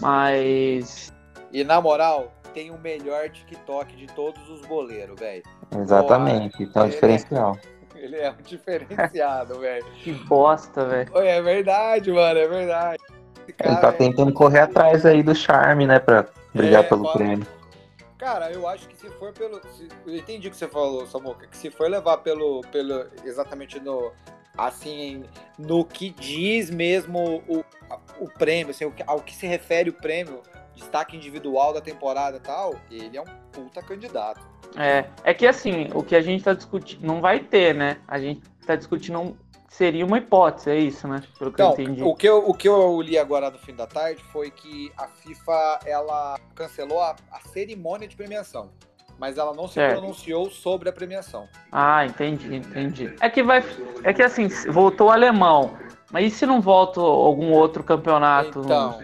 Mas. 0.00 1.12
E 1.52 1.62
na 1.62 1.80
moral, 1.80 2.32
tem 2.54 2.70
o 2.70 2.78
melhor 2.78 3.28
TikTok 3.28 3.94
de 3.94 4.06
todos 4.08 4.48
os 4.48 4.60
boleiros, 4.66 5.18
velho. 5.20 5.42
Exatamente. 5.78 6.62
Então 6.62 6.82
é 6.82 6.84
um 6.84 6.88
ele- 6.88 6.94
diferencial. 6.94 7.58
Ele 7.94 8.16
é 8.16 8.32
um 8.32 8.42
diferenciado, 8.44 9.60
velho. 9.60 9.84
Que 10.02 10.12
bosta, 10.12 10.84
velho. 10.86 11.08
Oi, 11.14 11.24
É 11.24 11.40
verdade, 11.40 12.10
mano, 12.10 12.36
é 12.40 12.48
verdade. 12.48 13.00
Esse 13.06 13.44
Ele 13.46 13.52
cara 13.52 13.76
tá 13.76 13.88
é- 13.90 13.92
tentando 13.92 14.32
correr 14.32 14.58
atrás 14.58 15.06
aí 15.06 15.22
do 15.22 15.32
charme, 15.36 15.86
né? 15.86 16.00
Pra 16.00 16.26
brigar 16.52 16.82
É, 16.82 16.88
pelo 16.88 17.12
prêmio. 17.12 17.46
Cara, 18.22 18.52
eu 18.52 18.68
acho 18.68 18.86
que 18.88 18.96
se 18.96 19.10
for 19.10 19.32
pelo. 19.32 19.60
se- 19.72 19.88
eu 20.06 20.14
entendi 20.14 20.46
o 20.46 20.50
que 20.52 20.56
você 20.56 20.68
falou, 20.68 21.04
Samuca, 21.08 21.48
que 21.48 21.56
se 21.56 21.72
for 21.72 21.90
levar 21.90 22.18
pelo. 22.18 22.60
pelo 22.70 23.08
exatamente 23.24 23.80
no. 23.80 24.12
Assim, 24.56 25.24
no 25.58 25.84
que 25.84 26.10
diz 26.10 26.70
mesmo 26.70 27.42
o, 27.48 27.64
o 28.20 28.28
prêmio, 28.28 28.70
assim, 28.70 28.84
o 28.84 28.94
ao 29.08 29.20
que 29.20 29.34
se 29.34 29.44
refere 29.44 29.90
o 29.90 29.92
prêmio, 29.92 30.40
destaque 30.72 31.16
individual 31.16 31.72
da 31.72 31.80
temporada 31.80 32.36
e 32.36 32.40
tal, 32.40 32.76
ele 32.88 33.16
é 33.16 33.20
um 33.20 33.26
puta 33.50 33.82
candidato. 33.82 34.40
É, 34.76 35.04
é 35.24 35.34
que 35.34 35.44
assim, 35.44 35.88
o 35.92 36.04
que 36.04 36.14
a 36.14 36.20
gente 36.20 36.44
tá 36.44 36.54
discutindo. 36.54 37.04
Não 37.04 37.20
vai 37.20 37.40
ter, 37.40 37.74
né? 37.74 37.96
A 38.06 38.20
gente 38.20 38.40
tá 38.64 38.76
discutindo. 38.76 39.36
Seria 39.72 40.04
uma 40.04 40.18
hipótese, 40.18 40.68
é 40.70 40.76
isso, 40.76 41.08
né? 41.08 41.22
Pelo 41.38 41.50
que 41.50 41.62
Então, 41.62 41.74
eu 41.78 41.80
entendi. 41.82 42.02
o 42.02 42.14
que 42.14 42.28
eu, 42.28 42.38
o 42.46 42.52
que 42.52 42.68
eu 42.68 43.00
li 43.00 43.16
agora 43.18 43.50
no 43.50 43.56
fim 43.58 43.74
da 43.74 43.86
tarde 43.86 44.22
foi 44.30 44.50
que 44.50 44.92
a 44.98 45.06
FIFA 45.08 45.78
ela 45.86 46.38
cancelou 46.54 47.00
a, 47.00 47.16
a 47.32 47.40
cerimônia 47.48 48.06
de 48.06 48.14
premiação, 48.14 48.68
mas 49.18 49.38
ela 49.38 49.54
não 49.54 49.66
se 49.66 49.74
Certo. 49.74 49.98
pronunciou 49.98 50.50
sobre 50.50 50.90
a 50.90 50.92
premiação. 50.92 51.48
Ah, 51.72 52.04
entendi, 52.04 52.54
entendi. 52.54 53.14
É 53.18 53.30
que 53.30 53.42
vai. 53.42 53.64
É 54.04 54.12
que 54.12 54.22
assim, 54.22 54.46
voltou 54.68 55.06
o 55.08 55.10
alemão. 55.10 55.70
Mas 56.12 56.26
e 56.26 56.36
se 56.36 56.44
não 56.44 56.60
volta 56.60 57.00
algum 57.00 57.50
outro 57.52 57.82
campeonato? 57.82 58.60
Então, 58.60 58.98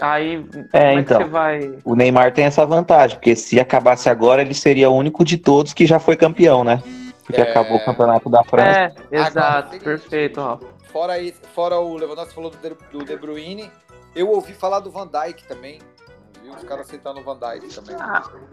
Aí. 0.00 0.36
É, 0.36 0.38
como 0.38 0.84
é 0.84 0.94
que 0.94 1.00
então. 1.00 1.18
você 1.18 1.24
vai. 1.28 1.78
O 1.84 1.94
Neymar 1.96 2.32
tem 2.32 2.44
essa 2.44 2.64
vantagem, 2.64 3.16
porque 3.16 3.34
se 3.34 3.58
acabasse 3.58 4.08
agora, 4.08 4.42
ele 4.42 4.54
seria 4.54 4.88
o 4.88 4.94
único 4.94 5.24
de 5.24 5.36
todos 5.36 5.74
que 5.74 5.84
já 5.86 5.98
foi 5.98 6.16
campeão, 6.16 6.62
né? 6.62 6.80
Porque 7.28 7.42
É. 7.42 7.50
acabou 7.50 7.76
o 7.76 7.84
campeonato 7.84 8.30
da 8.30 8.42
França. 8.42 8.94
É, 9.10 9.16
exato, 9.16 9.68
seguinte. 9.68 9.84
perfeito, 9.84 10.40
Rafa. 10.40 10.64
Fora, 10.90 11.18
isso, 11.18 11.40
fora 11.54 11.78
o 11.78 11.94
Lewandowski 11.94 12.34
falou 12.34 12.50
do 12.50 12.56
De, 12.56 12.74
do 12.90 13.04
De 13.04 13.16
Bruyne, 13.16 13.70
eu 14.16 14.30
ouvi 14.30 14.54
falar 14.54 14.80
do 14.80 14.90
Van 14.90 15.06
Dijk 15.06 15.44
também. 15.44 15.78
Viu 16.42 16.54
os 16.54 16.64
caras 16.64 16.86
citando 16.86 17.20
o 17.20 17.22
Van 17.22 17.36
Dijk 17.38 17.68
também. 17.74 17.96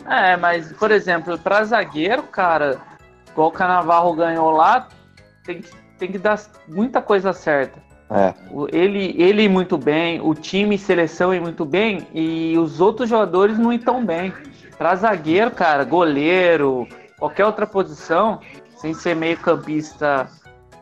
É, 0.05 0.35
mas, 0.35 0.73
por 0.73 0.91
exemplo, 0.91 1.39
pra 1.39 1.63
zagueiro, 1.63 2.23
cara, 2.23 2.77
igual 3.31 3.47
o 3.47 3.51
Canavarro 3.51 4.13
ganhou 4.13 4.51
lá, 4.51 4.89
tem 5.45 5.61
que, 5.61 5.71
tem 5.97 6.11
que 6.11 6.17
dar 6.17 6.37
muita 6.67 7.01
coisa 7.01 7.31
certa. 7.31 7.79
É. 8.11 8.33
Ele, 8.73 9.15
ele 9.17 9.43
ir 9.43 9.49
muito 9.49 9.77
bem, 9.77 10.19
o 10.21 10.35
time 10.35 10.77
seleção 10.77 11.33
ir 11.33 11.39
muito 11.39 11.63
bem 11.63 12.05
e 12.13 12.57
os 12.57 12.81
outros 12.81 13.09
jogadores 13.09 13.57
não 13.57 13.71
ir 13.71 13.79
tão 13.79 14.05
bem. 14.05 14.33
Pra 14.77 14.93
zagueiro, 14.95 15.49
cara, 15.51 15.85
goleiro, 15.85 16.85
qualquer 17.17 17.45
outra 17.45 17.65
posição, 17.65 18.41
sem 18.85 18.93
ser 18.93 19.15
meio 19.15 19.35
campista 19.37 20.27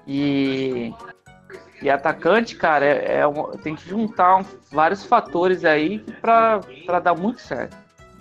e, 0.05 0.93
e 1.81 1.89
atacante, 1.89 2.53
cara, 2.57 2.83
é, 2.85 3.19
é 3.19 3.27
um- 3.27 3.51
tem 3.51 3.75
que 3.75 3.87
juntar 3.87 4.37
um- 4.37 4.45
vários 4.69 5.05
fatores 5.05 5.63
aí 5.63 5.99
pra, 6.21 6.59
pra 6.85 6.99
dar 6.99 7.15
muito 7.15 7.39
certo. 7.39 7.77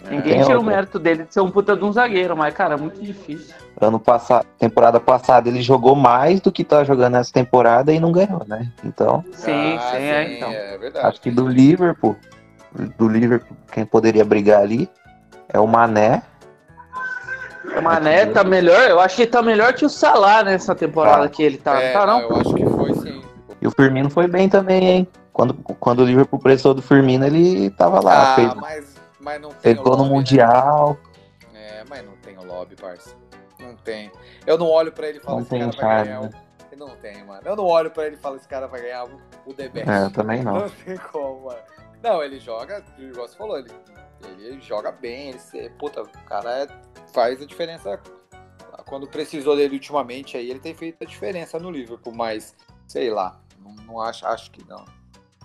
Ninguém 0.09 0.35
Tem 0.35 0.45
tira 0.45 0.59
o 0.61 0.65
mérito 0.65 0.99
dele 1.01 1.25
de 1.25 1.35
ser 1.35 1.41
um 1.41 1.51
puta 1.51 1.77
de 1.77 1.85
um 1.85 1.93
zagueiro, 1.93 2.37
mas, 2.37 2.53
cara, 2.55 2.75
é 2.75 2.77
muito 2.77 3.01
difícil. 3.03 3.55
Ano 3.81 3.99
passado, 3.99 4.47
temporada 4.59 4.99
passada, 5.01 5.49
ele 5.49 5.63
jogou 5.63 5.95
mais 5.97 6.41
do 6.41 6.51
que 6.53 6.63
tá 6.65 6.83
jogando 6.85 7.17
essa 7.17 7.33
temporada 7.33 7.93
e 7.93 7.99
não 8.01 8.11
ganhou, 8.13 8.45
né? 8.47 8.71
Então, 8.85 9.25
Sim, 9.33 9.77
Ah, 9.77 9.91
sim, 9.91 9.97
é, 9.97 10.37
então. 10.37 10.51
é 10.53 10.79
verdade. 10.79 11.07
acho 11.07 11.21
que 11.21 11.31
do 11.31 11.47
Liverpool, 11.49 12.17
do 12.97 13.09
Liverpool, 13.09 13.57
quem 13.73 13.85
poderia 13.85 14.25
brigar 14.25 14.61
ali 14.63 14.89
é 15.49 15.59
o 15.59 15.67
Mané. 15.67 16.23
O 17.79 17.83
Mané 17.83 18.27
tá 18.27 18.45
melhor, 18.45 18.83
eu 18.89 19.01
acho 19.01 19.17
que 19.17 19.27
tá 19.27 19.43
melhor 19.43 19.73
que 19.73 19.85
o 19.85 19.89
Salah 19.89 20.43
nessa 20.43 20.75
temporada 20.75 21.25
Ah. 21.25 21.29
que 21.29 21.43
ele 21.43 21.57
tá, 21.59 21.81
É, 21.81 21.93
tá 21.93 22.07
não? 22.07 22.21
Eu 22.21 22.37
acho 22.37 22.55
que 22.55 22.65
foi 22.67 22.95
sim. 22.95 23.23
E 23.61 23.67
o 23.67 23.71
Firmino 23.71 24.11
foi 24.11 24.27
bem 24.27 24.49
também, 24.49 24.85
hein? 24.85 25.09
Quando, 25.33 25.55
quando 25.55 26.01
o 26.01 26.05
Liverpool 26.05 26.39
precisou 26.39 26.75
do 26.75 26.83
Firmino, 26.83 27.25
ele 27.25 27.71
tava 27.71 28.01
lá. 28.03 28.33
Ah, 28.33 28.35
fez, 28.35 28.55
mas, 28.55 28.95
mas 29.21 29.41
não 29.41 29.51
tem 29.51 29.75
gol 29.77 29.97
no 29.97 30.05
né? 30.05 30.11
Mundial. 30.11 30.99
É, 31.55 31.83
mas 31.89 32.05
não 32.05 32.13
tem 32.23 32.37
o 32.37 32.45
lobby, 32.45 32.77
parça. 32.77 33.15
Não 33.59 33.75
tem. 33.77 34.11
Eu 34.47 34.59
não 34.59 34.67
olho 34.69 34.93
pra 34.93 35.09
ele 35.09 35.19
e 35.19 35.21
falo, 35.21 35.37
Não 35.37 35.43
esse 35.43 35.51
tem 35.51 35.71
cara 35.71 35.95
vai 35.97 36.05
ganhar. 36.05 36.21
né? 36.23 36.31
Não 36.77 36.89
tem, 36.97 37.25
mano. 37.25 37.41
Eu 37.45 37.55
não 37.55 37.65
olho 37.65 37.91
pra 37.91 38.07
ele 38.07 38.17
e 38.17 38.19
falo, 38.19 38.37
esse 38.37 38.49
cara 38.49 38.67
vai 38.67 38.81
ganhar 38.83 39.05
o, 39.05 39.11
o 39.47 39.55
The 39.55 39.69
Best. 39.69 39.89
É, 39.89 40.03
eu 40.05 40.11
também 40.11 40.43
não. 40.43 40.55
Não 40.61 40.69
tem 40.69 40.97
como, 41.13 41.45
mano. 41.45 41.59
Não, 42.03 42.23
ele 42.23 42.41
joga, 42.41 42.83
igual 42.99 43.29
você 43.29 43.37
falou, 43.37 43.59
ele, 43.59 43.71
ele 44.27 44.61
joga 44.61 44.93
bem, 44.93 45.31
ele 45.31 45.39
se, 45.39 45.71
puta, 45.79 46.03
o 46.03 46.09
cara 46.27 46.65
é- 46.65 46.69
faz 47.13 47.41
a 47.41 47.47
diferença. 47.47 48.01
Quando 48.87 49.07
precisou 49.07 49.57
dele 49.57 49.75
ultimamente, 49.75 50.37
aí 50.37 50.51
ele 50.51 50.61
tem 50.61 50.75
feito 50.75 51.03
a 51.03 51.07
diferença 51.07 51.59
no 51.59 51.71
Liverpool, 51.71 52.15
mas 52.15 52.55
sei 52.87 53.11
lá, 53.11 53.41
não, 53.59 53.75
não 53.87 54.01
acho, 54.01 54.27
acho 54.27 54.51
que 54.51 54.67
não. 54.69 54.85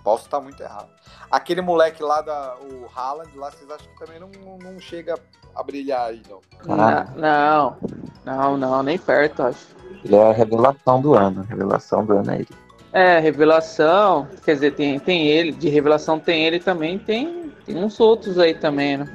Posso 0.02 0.24
estar 0.24 0.40
muito 0.40 0.62
errado. 0.62 0.88
Aquele 1.30 1.60
moleque 1.60 2.02
lá, 2.02 2.20
da, 2.20 2.56
o 2.56 2.88
Haaland, 2.94 3.36
lá, 3.36 3.50
vocês 3.50 3.70
acham 3.70 3.86
que 3.92 3.98
também 3.98 4.20
não, 4.20 4.30
não, 4.58 4.80
chega 4.80 5.18
a 5.54 5.62
brilhar 5.62 6.08
aí, 6.08 6.22
não? 6.28 6.40
Ah. 6.68 7.06
Não, 7.16 7.76
não, 8.24 8.56
não, 8.56 8.82
nem 8.82 8.98
perto, 8.98 9.42
acho. 9.42 9.66
Ele 10.04 10.16
é 10.16 10.30
a 10.30 10.32
revelação 10.32 11.00
do 11.00 11.14
ano. 11.14 11.40
A 11.40 11.44
revelação 11.44 12.04
do 12.04 12.12
ano 12.14 12.30
é 12.30 12.36
ele. 12.36 12.48
É, 12.92 13.18
revelação, 13.18 14.26
quer 14.44 14.54
dizer, 14.54 14.74
tem, 14.74 14.98
tem 14.98 15.26
ele, 15.26 15.52
de 15.52 15.68
revelação 15.68 16.18
tem 16.18 16.46
ele 16.46 16.58
também, 16.58 16.98
tem, 16.98 17.52
tem 17.74 17.84
uns 17.84 17.98
outros 18.00 18.38
aí 18.38 18.54
também, 18.54 18.96
né? 18.98 19.06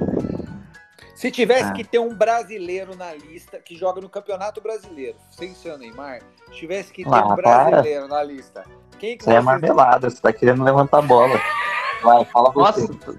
Se 1.14 1.30
tivesse 1.30 1.64
Ah. 1.70 1.72
que 1.72 1.84
ter 1.84 1.98
um 1.98 2.14
brasileiro 2.14 2.96
na 2.96 3.14
lista 3.14 3.58
que 3.58 3.76
joga 3.76 4.00
no 4.00 4.08
Campeonato 4.08 4.60
Brasileiro, 4.60 5.16
sem 5.30 5.54
ser 5.54 5.72
o 5.74 5.78
Neymar, 5.78 6.20
se 6.46 6.52
tivesse 6.52 6.92
que 6.92 7.04
ter 7.04 7.14
Ah, 7.14 7.26
um 7.26 7.34
brasileiro 7.36 8.08
na 8.08 8.22
lista, 8.22 8.64
quem 8.98 9.16
que 9.16 9.22
Isso 9.22 9.30
aí 9.30 9.36
é 9.36 9.40
marmelada, 9.40 10.10
você 10.10 10.20
tá 10.20 10.32
querendo 10.32 10.62
levantar 10.64 10.98
a 10.98 11.02
bola. 11.02 11.40
Vai, 12.02 12.24
fala 12.26 12.50
você. 12.50 12.80
Nossa, 12.82 13.16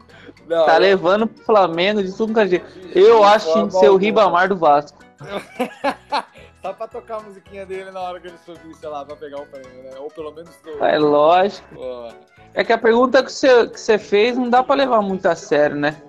Não, 0.47 0.65
Tá 0.65 0.77
levando 0.77 1.25
pro 1.25 1.43
Flamengo 1.43 2.03
de 2.03 2.15
tudo 2.15 2.33
que 2.33 2.39
a 2.39 2.45
gente. 2.45 2.65
Eu 2.93 3.23
acho 3.23 3.51
que 3.51 3.71
ser 3.71 3.89
o 3.89 3.97
Ribamar 3.97 4.47
do 4.49 4.55
Vasco. 4.57 4.99
Só 6.61 6.73
pra 6.73 6.87
tocar 6.87 7.17
a 7.17 7.19
musiquinha 7.21 7.65
dele 7.65 7.91
na 7.91 7.99
hora 8.01 8.19
que 8.19 8.27
ele 8.27 8.37
subisse 8.45 8.85
lá 8.85 9.05
pra 9.05 9.15
pegar 9.15 9.39
o 9.41 9.45
prêmio, 9.45 9.83
né? 9.83 9.91
Ou 9.99 10.09
pelo 10.09 10.31
menos 10.31 10.55
do. 10.63 10.83
É 10.83 10.97
lógico. 10.97 11.75
Pô, 11.75 12.09
É 12.55 12.63
que 12.63 12.71
a 12.73 12.77
pergunta 12.77 13.21
que 13.23 13.31
você, 13.31 13.67
que 13.67 13.79
você 13.79 13.97
fez 13.97 14.37
não 14.37 14.49
dá 14.49 14.63
pra 14.63 14.75
levar 14.75 15.01
muito 15.01 15.25
a 15.27 15.35
sério, 15.35 15.75
né? 15.75 16.01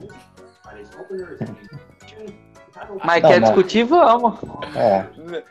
Mas 3.05 3.23
Não, 3.23 3.31
quer 3.31 3.41
mas- 3.41 3.51
discutir, 3.51 3.85
vamos. 3.85 4.39
É, 4.75 5.07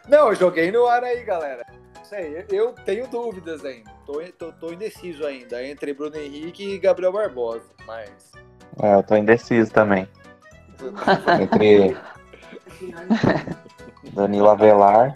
Não, 0.08 0.30
eu 0.30 0.36
joguei 0.36 0.72
no 0.72 0.86
ar 0.88 1.04
aí, 1.04 1.24
galera. 1.24 1.66
Sei, 2.04 2.46
eu 2.50 2.72
tenho 2.86 3.08
dúvidas 3.08 3.66
ainda. 3.66 3.92
Tô, 4.06 4.22
tô, 4.38 4.52
tô 4.54 4.72
indeciso 4.72 5.26
ainda 5.26 5.64
entre 5.66 5.94
Bruno 5.94 6.16
Henrique 6.18 6.76
e 6.76 6.78
Gabriel 6.78 7.12
Barbosa. 7.12 7.66
Mas. 7.88 8.32
é, 8.82 8.96
eu 8.96 9.04
tô 9.04 9.16
indeciso 9.16 9.72
também. 9.72 10.08
Entre 11.42 11.98
Danilo 14.14 14.50
Avelar 14.50 15.14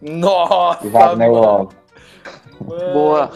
Nossa! 0.00 0.86
e 0.86 0.90
Wagner 0.90 1.30
mano. 1.30 1.40
Love. 1.40 1.76
Mano. 2.64 2.92
Boa. 2.92 3.30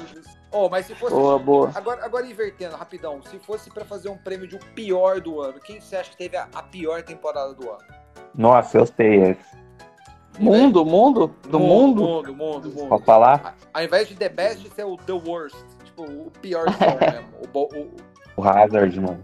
Oh, 0.58 0.70
mas 0.70 0.86
se 0.86 0.94
fosse. 0.94 1.14
Boa, 1.14 1.38
boa. 1.38 1.70
Agora, 1.74 2.02
agora 2.02 2.26
invertendo, 2.26 2.76
rapidão. 2.76 3.20
Se 3.30 3.38
fosse 3.38 3.68
pra 3.68 3.84
fazer 3.84 4.08
um 4.08 4.16
prêmio 4.16 4.48
de 4.48 4.56
o 4.56 4.58
pior 4.74 5.20
do 5.20 5.42
ano, 5.42 5.60
quem 5.60 5.78
você 5.78 5.96
acha 5.96 6.10
que 6.10 6.16
teve 6.16 6.34
a, 6.34 6.48
a 6.54 6.62
pior 6.62 7.02
temporada 7.02 7.52
do 7.52 7.68
ano? 7.68 7.84
Nossa, 8.34 8.78
eu 8.78 8.86
sei 8.86 9.32
esse. 9.32 9.56
Mundo, 10.38 10.82
mundo? 10.82 11.34
Do 11.46 11.60
mundo? 11.60 12.02
Mundo, 12.02 12.34
mundo, 12.34 12.70
mundo. 12.70 12.88
Pode 12.88 13.04
falar? 13.04 13.54
Ao 13.74 13.84
invés 13.84 14.08
de 14.08 14.14
The 14.14 14.30
Best, 14.30 14.70
ser 14.74 14.84
o 14.84 14.96
The 14.96 15.12
Worst. 15.12 15.56
Tipo, 15.84 16.04
o 16.04 16.32
pior 16.40 16.64
mesmo. 17.00 17.28
O, 17.52 17.58
o, 17.58 17.96
O 18.38 18.42
Hazard, 18.42 18.98
mano. 18.98 19.22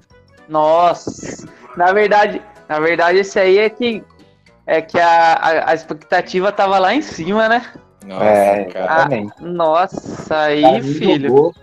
Nossa. 0.51 1.49
Na 1.79 1.95
verdade, 1.95 2.43
na 2.69 2.79
verdade, 2.79 3.21
esse 3.21 3.39
aí 3.39 3.57
é 3.57 3.71
que 3.71 4.05
é 4.67 4.83
que 4.83 4.99
a, 4.99 5.33
a, 5.33 5.71
a 5.71 5.75
expectativa 5.75 6.53
tava 6.53 6.79
lá 6.79 6.95
em 6.95 7.01
cima, 7.01 7.49
né? 7.49 7.73
Nossa, 8.13 8.25
é, 8.25 8.65
cara. 8.67 8.85
exatamente. 8.85 9.43
Nossa, 9.43 10.37
aí, 10.39 10.83
filho. 10.83 11.29
jogou. 11.29 11.55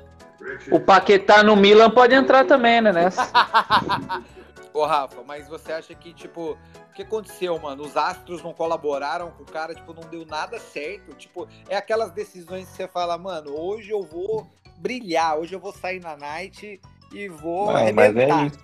O 0.71 0.79
Paquetá 0.79 1.43
no 1.43 1.55
Milan 1.55 1.89
pode 1.89 2.13
entrar 2.13 2.45
também, 2.45 2.81
né? 2.81 2.91
Nessa. 2.91 3.29
Ô, 4.73 4.85
Rafa, 4.85 5.23
mas 5.25 5.47
você 5.47 5.71
acha 5.71 5.95
que, 5.95 6.13
tipo, 6.13 6.51
o 6.51 6.93
que 6.93 7.01
aconteceu, 7.01 7.57
mano? 7.59 7.83
Os 7.83 7.97
astros 7.97 8.43
não 8.43 8.53
colaboraram 8.53 9.31
com 9.31 9.43
o 9.43 9.45
cara, 9.45 9.73
tipo, 9.73 9.93
não 9.93 10.07
deu 10.09 10.25
nada 10.25 10.59
certo. 10.59 11.13
Tipo, 11.15 11.47
é 11.67 11.75
aquelas 11.75 12.11
decisões 12.11 12.69
que 12.69 12.75
você 12.75 12.87
fala, 12.87 13.17
mano, 13.17 13.51
hoje 13.51 13.89
eu 13.89 14.03
vou 14.03 14.47
brilhar, 14.77 15.37
hoje 15.37 15.53
eu 15.53 15.59
vou 15.59 15.73
sair 15.73 15.99
na 15.99 16.15
night 16.15 16.79
e 17.11 17.27
vou 17.27 17.73
Não, 17.73 17.93
mas 17.93 18.15
é 18.15 18.45
isso. 18.45 18.59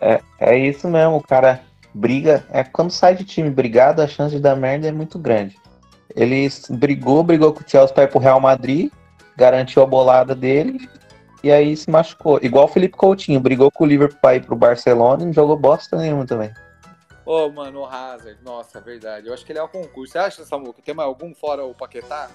É, 0.00 0.20
é 0.38 0.56
isso 0.56 0.88
mesmo, 0.88 1.16
o 1.16 1.22
cara 1.22 1.62
briga. 1.94 2.46
É 2.50 2.62
quando 2.62 2.90
sai 2.90 3.14
de 3.14 3.24
time 3.24 3.50
brigado, 3.50 4.02
a 4.02 4.08
chance 4.08 4.34
de 4.34 4.40
dar 4.40 4.56
merda 4.56 4.88
é 4.88 4.92
muito 4.92 5.18
grande. 5.18 5.58
Ele 6.14 6.48
brigou, 6.70 7.22
brigou 7.22 7.52
com 7.52 7.60
o 7.60 7.64
Chelsea 7.68 7.94
pra 7.94 8.04
ir 8.04 8.08
pro 8.08 8.18
Real 8.18 8.40
Madrid, 8.40 8.90
garantiu 9.36 9.82
a 9.82 9.86
bolada 9.86 10.34
dele 10.34 10.88
e 11.42 11.50
aí 11.50 11.76
se 11.76 11.90
machucou. 11.90 12.38
Igual 12.42 12.64
o 12.66 12.68
Felipe 12.68 12.96
Coutinho, 12.96 13.40
brigou 13.40 13.70
com 13.70 13.84
o 13.84 13.86
Liverpool 13.86 14.18
pra 14.20 14.34
ir 14.36 14.44
pro 14.44 14.54
Barcelona 14.56 15.22
e 15.22 15.26
não 15.26 15.32
jogou 15.32 15.56
bosta 15.56 15.96
nenhuma 15.96 16.26
também. 16.26 16.52
Ô, 17.24 17.48
mano, 17.50 17.80
o 17.80 17.86
Hazard, 17.86 18.36
nossa, 18.44 18.80
verdade. 18.80 19.28
Eu 19.28 19.34
acho 19.34 19.44
que 19.46 19.52
ele 19.52 19.58
é 19.58 19.62
o 19.62 19.68
concurso. 19.68 20.12
Você 20.12 20.18
acha, 20.18 20.44
Samuca, 20.44 20.82
tem 20.84 20.94
mais 20.94 21.08
algum 21.08 21.32
fora 21.34 21.64
o 21.64 21.72
Paquetá? 21.74 22.28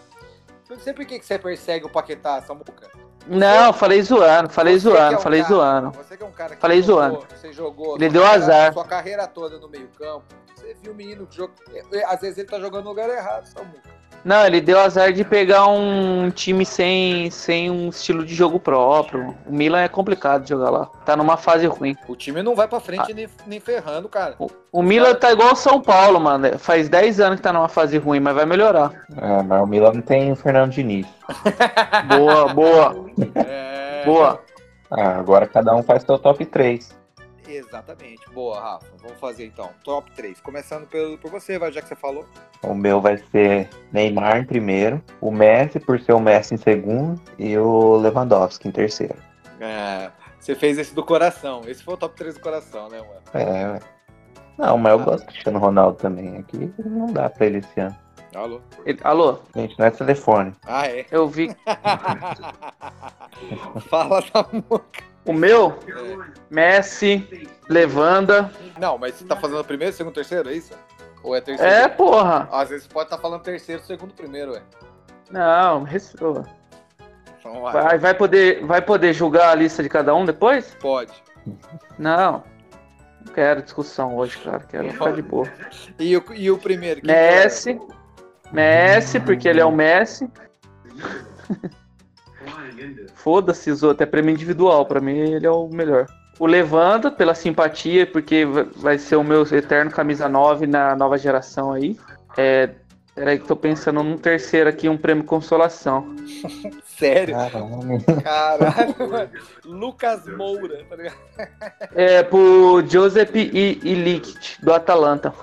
Eu 0.70 0.76
não 0.78 0.84
sei 0.84 0.94
por 0.94 1.06
que 1.06 1.20
que 1.20 1.26
você 1.26 1.38
persegue 1.38 1.86
o 1.86 1.90
Paquetá, 1.90 2.42
Samuca. 2.42 2.90
Não, 3.28 3.74
falei 3.74 4.02
zoando, 4.02 4.50
falei 4.50 4.80
Você 4.80 4.88
que 4.90 4.96
zoando, 4.96 5.16
é 5.16 5.18
um 5.18 5.22
falei 5.22 5.42
cara- 5.42 5.54
zoando. 5.54 5.92
Você 5.92 6.18
que 6.18 6.24
é 6.24 6.26
um 6.26 6.32
cara 6.32 6.56
que 6.56 6.62
Falei 6.62 6.82
jogou, 6.82 6.96
zoando. 7.12 7.28
Você 7.36 7.54
jogou. 7.54 7.96
Ele 7.98 8.10
deu 8.10 8.22
carreira- 8.24 8.44
azar. 8.46 8.74
Sua 8.74 8.86
carreira 8.86 9.28
toda 9.28 9.60
no 9.60 9.68
meio-campo. 9.68 10.24
Você 10.68 10.76
viu 10.84 10.92
o 10.92 10.96
menino 10.96 11.26
que 11.26 11.38
jogou. 11.38 11.56
Às 12.10 12.20
vezes 12.20 12.38
ele 12.38 12.48
tá 12.48 12.60
jogando 12.60 12.84
no 12.84 12.90
lugar 12.90 13.10
errado, 13.10 13.46
Samuca. 13.46 13.96
Não, 14.26 14.46
ele 14.46 14.60
deu 14.60 14.78
azar 14.80 15.14
de 15.14 15.24
pegar 15.24 15.66
um 15.68 16.30
time 16.30 16.66
sem, 16.66 17.32
sem 17.32 17.72
um 17.72 17.88
estilo 17.88 18.26
de 18.26 18.36
jogo 18.36 18.60
próprio. 18.60 19.34
O 19.46 19.54
Milan 19.54 19.80
é 19.84 19.88
complicado 19.88 20.44
de 20.44 20.50
jogar 20.50 20.70
lá. 20.70 20.88
Tá 21.06 21.16
numa 21.16 21.38
fase 21.38 21.66
ruim. 21.68 21.96
O 22.06 22.16
time 22.18 22.44
não 22.44 22.54
vai 22.54 22.68
pra 22.68 22.80
Ah. 22.80 22.82
frente 22.82 23.14
nem, 23.14 23.30
nem 23.46 23.60
ferrando, 23.62 24.10
cara. 24.10 24.36
O, 24.40 24.50
o 24.74 24.84
Milan 24.84 25.16
tá 25.16 25.32
igual 25.32 25.54
o 25.54 25.56
São 25.56 25.80
Paulo, 25.80 26.20
mano. 26.20 26.60
Faz 26.60 26.90
10 26.90 27.22
anos 27.22 27.38
que 27.38 27.44
tá 27.44 27.54
numa 27.54 27.70
fase 27.70 27.98
ruim, 27.98 28.20
mas 28.20 28.36
vai 28.36 28.46
melhorar. 28.46 28.92
É, 29.16 29.42
mas 29.44 29.62
o 29.62 29.68
Milan 29.68 29.94
não 29.94 30.02
tem 30.02 30.34
o 30.34 30.36
Fernando 30.36 30.72
Diniz. 30.72 31.08
Boa, 32.10 32.54
boa, 32.54 33.06
É... 33.36 34.04
boa. 34.06 34.42
Ah, 34.92 35.20
agora 35.20 35.48
cada 35.48 35.74
um 35.74 35.84
faz 35.84 36.04
seu 36.04 36.18
top 36.20 36.46
3. 36.46 36.98
Exatamente. 37.48 38.30
Boa, 38.32 38.60
Rafa. 38.60 38.86
Vamos 39.02 39.20
fazer 39.20 39.46
então. 39.46 39.70
Top 39.84 40.10
3. 40.12 40.40
Começando 40.42 40.88
pelo, 40.88 41.18
por 41.18 41.32
você, 41.32 41.58
vai, 41.58 41.72
já 41.72 41.82
que 41.82 41.88
você 41.88 41.96
falou. 41.96 42.26
O 42.64 42.74
meu 42.74 43.00
vai 43.02 43.18
ser 43.32 43.70
Neymar 43.92 44.38
em 44.38 44.46
primeiro, 44.46 45.02
o 45.22 45.32
Messi 45.32 45.80
por 45.80 46.00
ser 46.00 46.14
o 46.14 46.20
Messi 46.20 46.56
em 46.56 46.58
segundo 46.58 47.22
e 47.38 47.58
o 47.58 47.98
Lewandowski 47.98 48.68
em 48.68 48.72
terceiro. 48.72 49.16
É, 49.60 50.12
você 50.40 50.56
fez 50.56 50.78
esse 50.78 50.94
do 50.94 51.04
coração. 51.04 51.62
Esse 51.68 51.84
foi 51.84 51.94
o 51.94 51.98
top 51.98 52.16
3 52.16 52.36
do 52.36 52.42
coração, 52.42 52.90
né, 52.90 53.00
mano? 53.00 53.22
É, 53.34 53.72
ué. 53.74 53.80
Não, 54.58 54.78
mas 54.78 54.94
eu 54.94 55.00
gosto 55.00 55.26
do 55.26 55.32
Cristiano 55.32 55.60
Ronaldo 55.60 55.98
também. 55.98 56.38
Aqui 56.38 56.74
não 56.84 57.08
dá 57.08 57.30
pra 57.30 57.46
ele 57.46 57.60
esse 57.60 57.80
ano. 57.80 57.96
Alô? 58.36 58.62
Ele- 58.86 59.00
Alô, 59.04 59.40
Gente, 59.56 59.78
não 59.80 59.86
é 59.86 59.92
telefone. 59.92 60.54
Ah, 60.66 60.88
é. 60.88 61.06
eu 61.12 61.28
vi. 61.28 61.56
Fala, 63.90 64.22
Samuca. 64.22 65.04
O 65.28 65.34
meu. 65.34 65.78
Messi, 66.50 67.48
Levanda. 67.70 68.50
Não, 68.80 68.98
mas 68.98 69.16
você 69.16 69.26
tá 69.26 69.36
fazendo 69.36 69.64
primeiro, 69.64 69.94
segundo, 69.94 70.14
terceiro, 70.14 70.50
é 70.50 70.54
isso? 70.54 70.74
Ou 71.22 71.36
é 71.36 71.42
terceiro? 71.42 71.72
É, 71.72 71.88
porra. 71.88 72.48
Às 72.52 72.70
vezes 72.70 72.88
pode 72.88 73.08
estar 73.08 73.18
falando 73.18 73.42
terceiro, 73.42 73.84
segundo, 73.84 74.14
primeiro, 74.14 74.54
ué. 74.54 74.62
Não, 75.30 75.84
respeita. 75.84 76.46
Então 77.40 77.62
vai. 77.62 77.74
Vai, 77.74 77.98
vai, 77.98 78.14
poder, 78.14 78.66
vai 78.66 78.82
poder 78.82 79.14
julgar 79.14 79.50
a 79.50 79.56
lista 79.56 79.84
de 79.84 79.90
cada 79.90 80.16
um 80.16 80.26
depois? 80.26 80.76
Pode. 80.80 81.12
Não. 82.00 82.44
Não 83.26 83.34
quero 83.34 83.62
discussão 83.62 84.16
hoje, 84.16 84.38
cara. 84.38 84.60
Quero 84.62 84.92
ficar 84.92 85.12
de 85.12 85.22
boa. 85.22 85.48
E 86.00 86.16
o, 86.16 86.24
e 86.34 86.50
o 86.50 86.58
primeiro? 86.58 87.02
é? 87.10 87.44
Messi. 87.44 87.80
Messi, 88.52 89.20
porque 89.20 89.50
ele 89.50 89.60
é 89.60 89.66
o 89.66 89.72
Messi. 89.72 90.30
Foda-se, 93.16 93.70
os 93.72 93.84
outros. 93.84 94.08
É 94.08 94.10
prêmio 94.10 94.32
individual. 94.32 94.86
Pra 94.86 95.00
mim, 95.02 95.18
ele 95.18 95.46
é 95.46 95.52
o 95.52 95.68
melhor. 95.70 96.06
O 96.40 96.46
Levanta, 96.46 97.10
pela 97.10 97.34
simpatia, 97.34 98.06
porque 98.06 98.46
va- 98.46 98.68
vai 98.76 98.98
ser 98.98 99.16
o 99.16 99.24
meu 99.24 99.42
eterno 99.44 99.90
camisa 99.92 100.30
9 100.30 100.68
na 100.68 100.96
nova 100.96 101.18
geração 101.18 101.72
aí. 101.72 101.98
É. 102.38 102.70
Peraí 103.16 103.40
que 103.40 103.48
tô 103.48 103.56
pensando 103.56 104.04
num 104.04 104.16
terceiro 104.16 104.70
aqui, 104.70 104.88
um 104.88 104.96
prêmio 104.96 105.24
consolação. 105.24 106.16
Sério? 106.86 107.34
Caramba. 107.36 108.22
Caralho, 108.24 109.10
mano. 109.10 109.30
Lucas 109.66 110.28
Moura, 110.38 110.84
tá 110.88 110.96
ligado? 110.96 111.18
É 111.96 112.22
pro 112.22 112.84
Josep 112.88 113.36
I- 113.40 113.80
Ilic, 113.84 114.64
do 114.64 114.72
Atalanta. 114.72 115.34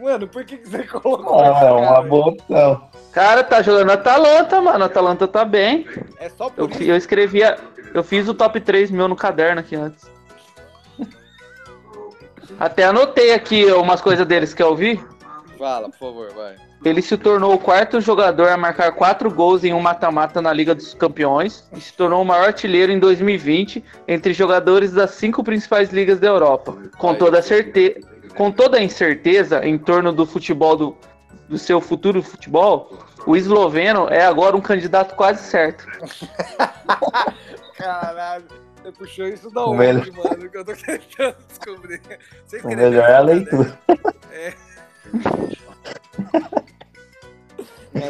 Mano, 0.00 0.26
por 0.28 0.44
que, 0.44 0.58
que 0.58 0.68
você 0.68 0.82
colocou 0.84 1.40
Ah, 1.40 1.60
é 1.64 1.70
uma 1.72 2.02
boa 2.02 2.28
opção. 2.30 2.88
Cara, 3.12 3.44
tá 3.44 3.60
jogando 3.62 3.90
Atalanta, 3.90 4.60
mano. 4.60 4.84
Atalanta 4.84 5.28
tá 5.28 5.44
bem. 5.44 5.86
É 6.18 6.28
só 6.30 6.46
Eu, 6.56 6.68
por 6.68 6.76
fi- 6.76 6.84
isso? 6.84 6.92
eu 6.92 6.96
escrevi, 6.96 7.42
a- 7.44 7.58
eu 7.92 8.02
fiz 8.02 8.26
o 8.28 8.34
top 8.34 8.60
3 8.60 8.90
meu 8.90 9.06
no 9.06 9.14
caderno 9.16 9.60
aqui 9.60 9.76
antes. 9.76 10.10
Até 12.58 12.84
anotei 12.84 13.32
aqui 13.34 13.66
umas 13.72 14.00
coisas 14.00 14.26
deles 14.26 14.54
que 14.54 14.62
eu 14.62 14.74
vi. 14.74 15.00
Fala, 15.58 15.88
por 15.90 15.98
favor, 15.98 16.30
vai. 16.34 16.56
Ele 16.84 17.00
se 17.00 17.16
tornou 17.16 17.54
o 17.54 17.58
quarto 17.58 18.00
jogador 18.00 18.48
a 18.48 18.56
marcar 18.56 18.90
quatro 18.92 19.30
gols 19.30 19.62
em 19.62 19.72
um 19.72 19.78
mata-mata 19.80 20.42
na 20.42 20.52
Liga 20.52 20.74
dos 20.74 20.94
Campeões 20.94 21.64
e 21.76 21.80
se 21.80 21.92
tornou 21.92 22.20
o 22.22 22.24
maior 22.24 22.46
artilheiro 22.46 22.90
em 22.90 22.98
2020 22.98 23.84
entre 24.08 24.32
jogadores 24.32 24.90
das 24.92 25.12
cinco 25.12 25.44
principais 25.44 25.92
ligas 25.92 26.18
da 26.18 26.26
Europa. 26.26 26.76
Com 26.98 27.14
toda, 27.14 27.38
a 27.38 27.42
sim. 27.42 27.48
certe... 27.48 28.04
Com 28.34 28.50
toda 28.50 28.78
a 28.78 28.82
incerteza 28.82 29.64
em 29.64 29.76
torno 29.78 30.10
do 30.12 30.24
futebol 30.26 30.76
do, 30.76 30.96
do 31.52 31.58
seu 31.58 31.82
futuro 31.82 32.22
futebol, 32.22 32.98
o 33.26 33.36
esloveno 33.36 34.08
é 34.08 34.24
agora 34.24 34.56
um 34.56 34.60
candidato 34.62 35.14
quase 35.14 35.42
certo. 35.42 35.86
Caralho, 37.76 38.44
você 38.82 38.92
puxou 38.92 39.26
isso 39.28 39.50
da 39.50 39.66
onde, 39.66 39.76
melhor- 39.78 40.06
mano? 40.30 40.48
Que 40.48 40.56
eu 40.56 40.64
tô 40.64 40.72
tentando 40.72 41.36
descobrir. 41.46 42.00
Você 42.46 42.58
O 42.60 42.68
melhor 42.68 43.10
é 43.10 43.16
a 43.16 43.34
isso, 43.34 43.58
né? 43.58 43.74
leitura. 43.74 43.78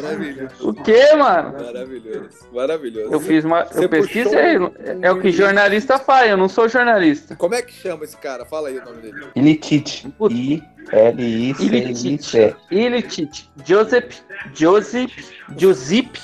Maravilhoso. 0.01 0.69
O 0.69 0.73
que, 0.73 1.15
mano? 1.15 1.53
Maravilhoso. 1.53 2.29
Maravilhoso. 2.51 3.13
Eu 3.13 3.19
fiz 3.19 3.45
uma. 3.45 3.63
Você 3.65 3.85
Eu 3.85 3.89
pesquisei. 3.89 4.57
puxou 4.59 4.73
É 5.01 5.11
o 5.11 5.19
que 5.21 5.31
jornalista 5.31 5.97
faz, 5.99 6.29
eu 6.29 6.37
não 6.37 6.47
sou 6.49 6.67
jornalista. 6.69 7.35
Como 7.35 7.53
é 7.55 7.61
que 7.61 7.73
chama 7.73 8.03
esse 8.03 8.17
cara? 8.17 8.45
Fala 8.45 8.69
aí 8.69 8.77
o 8.79 8.85
nome 8.85 9.01
dele. 9.01 9.25
Ilicic. 9.35 10.09
Puta. 10.17 10.33
I-L-I-C-I-C. 10.33 12.55
Ilicic. 12.71 13.45
Joseph. 13.65 14.19
Joseph. 14.53 15.11
Josip. 15.57 16.19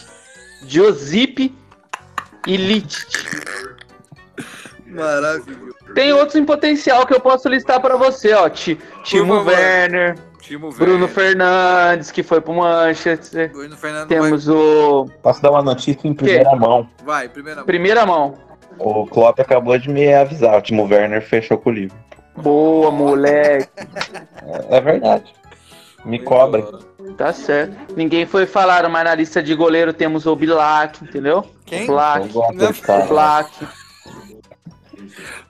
Josip. 0.68 1.54
Ilicic. 2.48 3.08
Maravilhoso. 4.88 5.70
Tem 5.94 6.14
outros 6.14 6.36
em 6.36 6.46
potencial 6.46 7.06
que 7.06 7.14
eu 7.14 7.20
posso 7.20 7.48
listar 7.50 7.80
pra 7.82 7.96
você, 7.96 8.34
ó. 8.34 8.50
Ti- 8.50 8.80
Timo 9.04 9.36
favor. 9.38 9.54
Werner, 9.54 10.16
Timo 10.41 10.69
Bruno 10.71 10.91
Werner. 10.91 11.10
Fernandes, 11.10 12.12
que 12.12 12.23
foi 12.23 12.41
pro 12.41 12.54
Manchester. 12.54 13.52
Bruno 13.52 13.78
Fernando 13.78 14.08
Temos 14.08 14.47
o. 14.47 15.06
Posso 15.21 15.41
dar 15.41 15.52
uma 15.52 15.62
notícia 15.62 16.08
em 16.08 16.13
primeira 16.13 16.56
mão. 16.56 16.89
vai. 17.04 17.19
Vai, 17.19 17.30
primeira. 17.30 17.63
Primeira 17.63 18.06
mão. 18.06 18.34
O 18.78 19.06
Klopp 19.06 19.39
acabou 19.39 19.78
de 19.78 19.89
me 19.89 20.13
avisar, 20.13 20.58
o 20.58 20.62
Timo 20.62 20.84
Werner 20.84 21.21
fechou 21.21 21.58
com 21.58 21.69
o 21.69 21.73
livro. 21.73 21.97
Boa, 22.38 22.89
moleque. 22.89 23.69
É, 24.69 24.78
é 24.78 24.82
verdade. 24.82 25.34
Me 26.06 26.17
cobrem. 26.19 26.65
Tá 27.17 27.34
certo. 27.34 27.75
Ninguém 27.95 28.25
foi 28.25 28.45
falar, 28.45 28.88
mas 28.88 29.04
na 29.04 29.15
lista 29.15 29.43
de 29.43 29.54
goleiro 29.54 29.91
temos 29.91 30.25
o 30.25 30.36
Bilac, 30.36 31.04
entendeu? 31.04 31.45
Quem? 31.65 31.86
Black. 31.86 32.30
Black. 33.10 33.67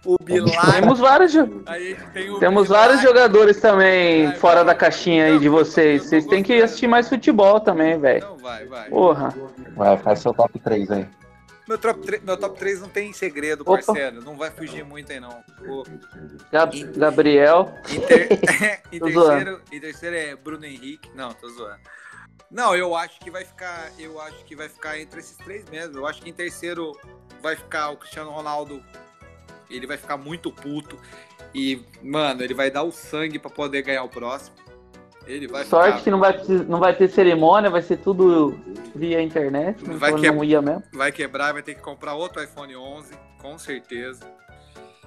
O 0.09 0.17
Bilar. 0.23 0.73
Temos 0.75 0.99
vários, 0.99 1.31
jo- 1.31 1.61
A 1.65 1.77
gente 1.79 2.01
tem 2.13 2.29
o 2.31 2.39
temos 2.39 2.67
Bilar. 2.67 2.87
vários 2.87 3.01
jogadores 3.01 3.59
também 3.61 4.31
fora 4.35 4.63
da 4.63 4.73
caixinha 4.73 5.25
aí 5.25 5.39
de 5.39 5.47
vocês. 5.49 6.03
Vocês 6.03 6.25
têm 6.25 6.41
que 6.41 6.61
assistir 6.61 6.87
mais 6.87 7.07
futebol 7.07 7.59
também, 7.59 7.99
velho. 7.99 8.25
Não, 8.25 8.37
vai, 8.37 8.65
vai. 8.65 8.89
Porra. 8.89 9.35
Vai, 9.75 9.97
faz 9.97 10.19
seu 10.19 10.33
top 10.33 10.57
3 10.59 10.89
aí. 10.91 11.07
Meu 11.67 11.77
top, 11.77 11.99
3, 12.01 12.23
meu 12.23 12.35
top 12.35 12.57
3 12.57 12.81
não 12.81 12.89
tem 12.89 13.13
segredo, 13.13 13.61
Opa. 13.61 13.73
parceiro. 13.73 14.23
Não 14.23 14.35
vai 14.35 14.49
fugir 14.49 14.83
muito 14.83 15.11
aí, 15.11 15.19
não. 15.19 15.43
Gabriel. 16.95 17.71
Em, 17.89 17.99
ter- 18.01 18.27
Tô 18.99 19.05
terceiro, 19.05 19.61
em 19.71 19.79
terceiro 19.79 20.15
é 20.15 20.35
Bruno 20.35 20.65
Henrique. 20.65 21.09
Não, 21.15 21.31
tô 21.33 21.47
zoando. 21.49 21.77
Não, 22.49 22.75
eu 22.75 22.95
acho 22.95 23.19
que 23.19 23.29
vai 23.29 23.45
ficar. 23.45 23.91
Eu 23.99 24.19
acho 24.19 24.43
que 24.45 24.55
vai 24.55 24.67
ficar 24.67 24.97
entre 24.99 25.19
esses 25.19 25.37
três 25.37 25.63
mesmo. 25.69 25.97
Eu 25.99 26.07
acho 26.07 26.21
que 26.21 26.29
em 26.29 26.33
terceiro 26.33 26.91
vai 27.41 27.55
ficar 27.55 27.91
o 27.91 27.97
Cristiano 27.97 28.31
Ronaldo. 28.31 28.81
Ele 29.69 29.85
vai 29.87 29.97
ficar 29.97 30.17
muito 30.17 30.51
puto. 30.51 30.97
E, 31.53 31.81
mano, 32.03 32.43
ele 32.43 32.53
vai 32.53 32.69
dar 32.71 32.83
o 32.83 32.91
sangue 32.91 33.39
pra 33.39 33.49
poder 33.49 33.81
ganhar 33.81 34.03
o 34.03 34.09
próximo. 34.09 34.55
Ele 35.27 35.47
vai 35.47 35.63
Sorte 35.65 35.89
ficar. 35.99 36.03
que 36.03 36.09
não 36.11 36.19
vai, 36.19 36.37
não 36.67 36.79
vai 36.79 36.95
ter 36.95 37.07
cerimônia, 37.07 37.69
vai 37.69 37.81
ser 37.83 37.97
tudo 37.97 38.59
via 38.95 39.21
internet. 39.21 39.83
Vai 39.83 40.13
que- 40.15 40.25
ia 40.25 40.61
mesmo. 40.61 40.83
vai 40.93 41.11
quebrar, 41.11 41.53
vai 41.53 41.61
ter 41.61 41.75
que 41.75 41.81
comprar 41.81 42.15
outro 42.15 42.41
iPhone 42.43 42.75
11, 42.75 43.13
com 43.39 43.57
certeza. 43.57 44.21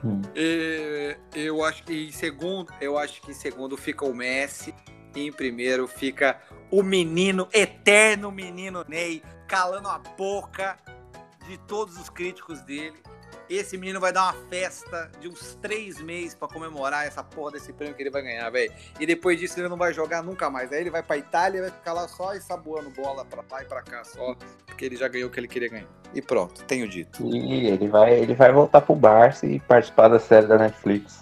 Hum. 0.04 0.20
E, 0.34 1.16
eu 1.34 1.64
acho 1.64 1.82
que 1.84 2.08
em 2.08 2.12
segundo, 2.12 2.72
eu 2.80 2.96
acho 2.98 3.20
que 3.22 3.30
em 3.32 3.34
segundo 3.34 3.76
fica 3.76 4.04
o 4.04 4.14
Messi 4.14 4.72
e 5.14 5.26
em 5.26 5.32
primeiro 5.32 5.88
fica 5.88 6.38
o 6.70 6.82
menino 6.82 7.48
eterno 7.52 8.30
menino 8.30 8.84
Ney, 8.88 9.22
calando 9.48 9.88
a 9.88 9.98
boca 9.98 10.76
de 11.48 11.56
todos 11.66 11.96
os 11.98 12.08
críticos 12.08 12.60
dele. 12.62 12.96
Esse 13.48 13.76
menino 13.76 14.00
vai 14.00 14.12
dar 14.12 14.32
uma 14.32 14.48
festa 14.48 15.10
de 15.20 15.28
uns 15.28 15.54
três 15.60 16.00
meses 16.00 16.34
pra 16.34 16.48
comemorar 16.48 17.06
essa 17.06 17.22
porra 17.22 17.52
desse 17.52 17.72
prêmio 17.72 17.94
que 17.94 18.02
ele 18.02 18.10
vai 18.10 18.22
ganhar, 18.22 18.48
velho. 18.50 18.72
E 18.98 19.06
depois 19.06 19.38
disso 19.38 19.58
ele 19.60 19.68
não 19.68 19.76
vai 19.76 19.92
jogar 19.92 20.22
nunca 20.22 20.48
mais. 20.48 20.72
Aí 20.72 20.80
ele 20.80 20.90
vai 20.90 21.02
pra 21.02 21.16
Itália 21.16 21.58
e 21.58 21.60
vai 21.62 21.70
ficar 21.70 21.92
lá 21.92 22.08
só 22.08 22.34
ensaboando 22.34 22.90
bola 22.90 23.24
pra 23.24 23.44
lá 23.50 23.62
e 23.62 23.66
pra 23.66 23.82
cá 23.82 24.04
só, 24.04 24.34
porque 24.66 24.84
ele 24.84 24.96
já 24.96 25.08
ganhou 25.08 25.28
o 25.28 25.32
que 25.32 25.40
ele 25.40 25.48
queria 25.48 25.68
ganhar. 25.68 25.88
E 26.14 26.22
pronto, 26.22 26.62
tenho 26.64 26.88
dito. 26.88 27.24
E 27.24 27.66
ele 27.66 27.88
vai, 27.88 28.14
ele 28.14 28.34
vai 28.34 28.52
voltar 28.52 28.80
pro 28.80 28.94
Barça 28.94 29.46
e 29.46 29.60
participar 29.60 30.08
da 30.08 30.18
série 30.18 30.46
da 30.46 30.58
Netflix. 30.58 31.20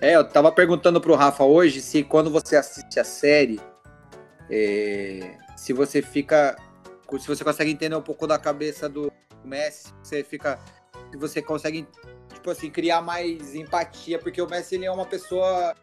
É, 0.00 0.14
eu 0.14 0.24
tava 0.28 0.52
perguntando 0.52 1.00
pro 1.00 1.14
Rafa 1.14 1.42
hoje 1.42 1.80
se 1.80 2.04
quando 2.04 2.30
você 2.30 2.56
assiste 2.56 3.00
a 3.00 3.04
série, 3.04 3.60
é, 4.50 5.36
se 5.56 5.72
você 5.72 6.00
fica. 6.00 6.56
Se 7.18 7.26
você 7.26 7.42
consegue 7.42 7.70
entender 7.70 7.96
um 7.96 8.02
pouco 8.02 8.26
da 8.26 8.38
cabeça 8.38 8.88
do 8.88 9.10
Messi, 9.44 9.92
você 10.02 10.22
fica. 10.22 10.58
Se 11.10 11.16
você 11.16 11.40
consegue, 11.42 11.86
tipo 12.32 12.50
assim, 12.50 12.70
criar 12.70 13.00
mais 13.00 13.54
empatia, 13.54 14.18
porque 14.18 14.40
o 14.40 14.48
Messi 14.48 14.74
ele 14.76 14.84
é 14.86 14.90
uma 14.90 15.06
pessoa. 15.06 15.74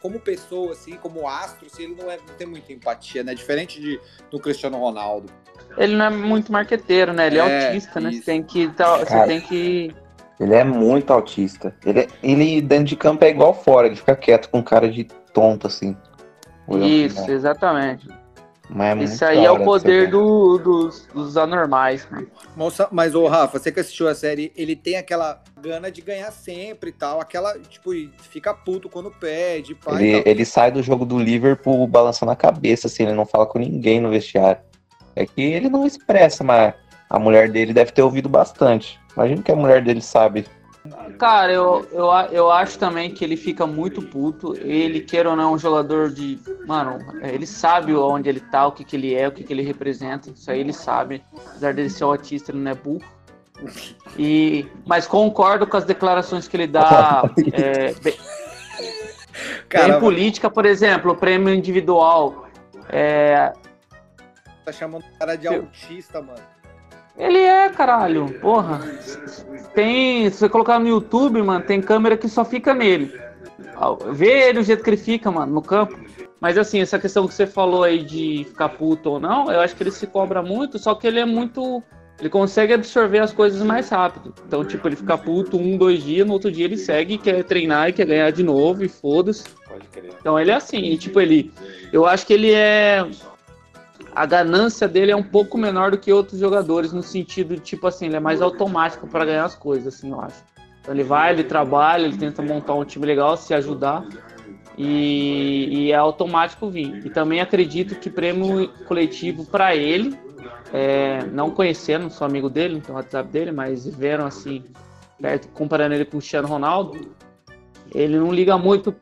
Como 0.00 0.20
pessoa, 0.20 0.72
assim, 0.72 0.94
como 0.96 1.26
astro, 1.28 1.66
assim, 1.66 1.82
ele 1.82 1.96
não, 2.00 2.08
é, 2.08 2.16
não 2.18 2.34
tem 2.36 2.46
muita 2.46 2.72
empatia, 2.72 3.24
né? 3.24 3.34
Diferente 3.34 3.80
de, 3.80 4.00
do 4.30 4.38
Cristiano 4.38 4.78
Ronaldo. 4.78 5.28
Ele 5.76 5.96
não 5.96 6.04
é 6.04 6.10
muito 6.10 6.52
marqueteiro, 6.52 7.12
né? 7.12 7.26
Ele 7.26 7.38
é, 7.38 7.40
É, 7.48 7.66
autista, 7.66 8.00
né? 8.00 8.12
Você 8.12 8.20
tem 8.20 8.42
que. 8.44 8.68
tá- 8.68 8.98
Você 8.98 9.26
tem 9.26 9.40
que. 9.40 9.94
Ele 10.38 10.54
é 10.54 10.62
muito 10.62 11.12
autista. 11.12 11.74
Ele, 11.84 12.00
é- 12.00 12.08
ele 12.22 12.60
dentro 12.62 12.84
de 12.84 12.94
campo 12.96 13.24
é 13.24 13.28
igual 13.30 13.52
fora, 13.52 13.88
ele 13.88 13.96
fica 13.96 14.14
quieto 14.14 14.48
com 14.50 14.62
cara 14.62 14.88
de 14.88 15.02
tonto, 15.34 15.66
assim. 15.66 15.96
Isso, 16.70 17.28
exatamente. 17.30 18.08
Mas 18.70 18.90
é 18.90 18.94
muito 18.94 19.12
Isso 19.12 19.24
aí 19.24 19.36
da 19.36 19.44
é 19.44 19.50
o 19.50 19.58
de 19.58 19.64
poder 19.64 20.10
do, 20.10 20.58
dos, 20.58 21.06
dos 21.14 21.36
anormais, 21.36 22.06
mano. 22.10 22.26
Moça, 22.54 22.88
mas 22.90 23.14
o 23.14 23.26
Rafa, 23.26 23.58
você 23.58 23.72
que 23.72 23.80
assistiu 23.80 24.08
a 24.08 24.14
série, 24.14 24.52
ele 24.54 24.76
tem 24.76 24.96
aquela 24.96 25.42
gana 25.60 25.90
de 25.90 26.02
ganhar 26.02 26.30
sempre 26.30 26.90
e 26.90 26.92
tal, 26.92 27.20
aquela, 27.20 27.58
tipo, 27.58 27.90
fica 28.30 28.52
puto 28.52 28.88
quando 28.88 29.10
perde, 29.10 29.74
pai. 29.74 30.02
Ele, 30.02 30.22
ele 30.26 30.44
sai 30.44 30.70
do 30.70 30.82
jogo 30.82 31.06
do 31.06 31.18
Liverpool 31.18 31.86
balançando 31.86 32.32
a 32.32 32.36
cabeça, 32.36 32.86
assim, 32.86 33.04
ele 33.04 33.14
não 33.14 33.24
fala 33.24 33.46
com 33.46 33.58
ninguém 33.58 34.00
no 34.00 34.10
vestiário. 34.10 34.60
É 35.16 35.26
que 35.26 35.40
ele 35.40 35.68
não 35.68 35.86
expressa, 35.86 36.44
mas 36.44 36.74
a 37.08 37.18
mulher 37.18 37.50
dele 37.50 37.72
deve 37.72 37.90
ter 37.90 38.02
ouvido 38.02 38.28
bastante. 38.28 39.00
Imagina 39.16 39.42
que 39.42 39.50
a 39.50 39.56
mulher 39.56 39.82
dele 39.82 40.02
sabe. 40.02 40.46
Cara, 41.18 41.52
eu, 41.52 41.86
eu, 41.90 42.10
a- 42.10 42.26
eu 42.26 42.50
acho 42.50 42.78
também 42.78 43.10
que 43.12 43.24
ele 43.24 43.36
fica 43.36 43.66
muito 43.66 44.00
puto. 44.00 44.54
Ele, 44.56 45.00
queira 45.00 45.30
ou 45.30 45.36
não, 45.36 45.50
é 45.50 45.54
um 45.54 45.58
jogador 45.58 46.10
de. 46.10 46.38
Mano, 46.66 46.98
ele 47.22 47.46
sabe 47.46 47.94
onde 47.94 48.28
ele 48.28 48.40
tá, 48.40 48.66
o 48.66 48.72
que, 48.72 48.84
que 48.84 48.94
ele 48.94 49.14
é, 49.14 49.26
o 49.26 49.32
que, 49.32 49.42
que 49.42 49.52
ele 49.52 49.62
representa. 49.62 50.30
Isso 50.30 50.50
aí 50.50 50.60
ele 50.60 50.72
sabe. 50.72 51.22
Apesar 51.34 51.74
dele 51.74 51.90
ser 51.90 52.04
autista, 52.04 52.52
ele 52.52 52.60
não 52.60 52.70
é 52.70 52.74
burro. 52.74 53.04
E, 54.16 54.66
mas 54.86 55.06
concordo 55.08 55.66
com 55.66 55.76
as 55.76 55.84
declarações 55.84 56.46
que 56.46 56.56
ele 56.56 56.68
dá. 56.68 57.22
é, 57.52 57.92
bem, 57.94 58.14
Cara, 59.68 59.96
em 59.96 60.00
política, 60.00 60.48
por 60.48 60.64
exemplo, 60.64 61.12
o 61.12 61.16
prêmio 61.16 61.52
individual. 61.52 62.46
É, 62.88 63.52
tá 64.64 64.72
chamando 64.72 65.02
o 65.02 65.18
cara 65.18 65.36
de 65.36 65.48
autista, 65.48 66.22
mano. 66.22 66.40
Ele 67.18 67.38
é, 67.38 67.68
caralho. 67.68 68.38
Porra. 68.40 68.80
Tem. 69.74 70.30
Se 70.30 70.38
você 70.38 70.48
colocar 70.48 70.78
no 70.78 70.88
YouTube, 70.88 71.42
mano, 71.42 71.64
tem 71.64 71.82
câmera 71.82 72.16
que 72.16 72.28
só 72.28 72.44
fica 72.44 72.72
nele. 72.72 73.12
Vê 74.12 74.48
ele 74.48 74.60
o 74.60 74.64
jeito 74.64 74.82
que 74.82 74.90
ele 74.90 74.96
fica, 74.96 75.30
mano, 75.30 75.52
no 75.52 75.62
campo. 75.62 75.98
Mas 76.40 76.56
assim, 76.56 76.80
essa 76.80 76.98
questão 76.98 77.26
que 77.26 77.34
você 77.34 77.46
falou 77.46 77.82
aí 77.82 78.02
de 78.02 78.46
ficar 78.48 78.68
puto 78.68 79.10
ou 79.10 79.20
não, 79.20 79.50
eu 79.50 79.60
acho 79.60 79.74
que 79.74 79.82
ele 79.82 79.90
se 79.90 80.06
cobra 80.06 80.40
muito, 80.42 80.78
só 80.78 80.94
que 80.94 81.06
ele 81.06 81.18
é 81.18 81.24
muito. 81.24 81.82
Ele 82.20 82.28
consegue 82.28 82.72
absorver 82.72 83.20
as 83.20 83.32
coisas 83.32 83.62
mais 83.62 83.88
rápido. 83.88 84.34
Então, 84.46 84.64
tipo, 84.64 84.86
ele 84.88 84.96
fica 84.96 85.16
puto 85.16 85.56
um, 85.56 85.76
dois 85.76 86.02
dias, 86.02 86.26
no 86.26 86.32
outro 86.32 86.50
dia 86.50 86.64
ele 86.64 86.76
segue, 86.76 87.18
quer 87.18 87.44
treinar 87.44 87.88
e 87.88 87.92
quer 87.92 88.06
ganhar 88.06 88.30
de 88.30 88.42
novo, 88.42 88.84
e 88.84 88.88
foda-se. 88.88 89.44
Então 90.20 90.38
ele 90.38 90.50
é 90.50 90.54
assim, 90.54 90.78
e, 90.78 90.96
tipo, 90.96 91.20
ele. 91.20 91.52
Eu 91.92 92.06
acho 92.06 92.26
que 92.26 92.32
ele 92.32 92.52
é. 92.52 93.06
A 94.18 94.26
ganância 94.26 94.88
dele 94.88 95.12
é 95.12 95.16
um 95.16 95.22
pouco 95.22 95.56
menor 95.56 95.92
do 95.92 95.96
que 95.96 96.12
outros 96.12 96.40
jogadores, 96.40 96.92
no 96.92 97.04
sentido 97.04 97.54
de, 97.54 97.60
tipo 97.60 97.86
assim, 97.86 98.06
ele 98.06 98.16
é 98.16 98.20
mais 98.20 98.42
automático 98.42 99.06
para 99.06 99.24
ganhar 99.24 99.44
as 99.44 99.54
coisas, 99.54 99.94
assim, 99.94 100.10
eu 100.10 100.20
acho. 100.20 100.42
Então 100.80 100.92
ele 100.92 101.04
vai, 101.04 101.32
ele 101.32 101.44
trabalha, 101.44 102.04
ele 102.04 102.16
tenta 102.16 102.42
montar 102.42 102.74
um 102.74 102.84
time 102.84 103.06
legal, 103.06 103.36
se 103.36 103.54
ajudar. 103.54 104.04
E, 104.76 105.68
e 105.70 105.92
é 105.92 105.94
automático 105.94 106.68
vir. 106.68 107.06
E 107.06 107.10
também 107.10 107.40
acredito 107.40 107.94
que 107.94 108.10
prêmio 108.10 108.68
coletivo 108.88 109.46
para 109.46 109.76
ele, 109.76 110.18
é, 110.72 111.22
não 111.26 111.52
conhecendo, 111.52 112.10
sou 112.10 112.26
amigo 112.26 112.50
dele, 112.50 112.74
não 112.74 112.80
tenho 112.80 112.98
o 112.98 113.00
WhatsApp 113.00 113.30
dele, 113.30 113.52
mas 113.52 113.84
viveram 113.84 114.26
assim, 114.26 114.64
perto, 115.22 115.46
comparando 115.50 115.94
ele 115.94 116.04
com 116.04 116.16
o 116.16 116.18
Cristiano 116.18 116.48
Ronaldo, 116.48 117.08
ele 117.94 118.18
não 118.18 118.32
liga 118.32 118.58
muito 118.58 118.92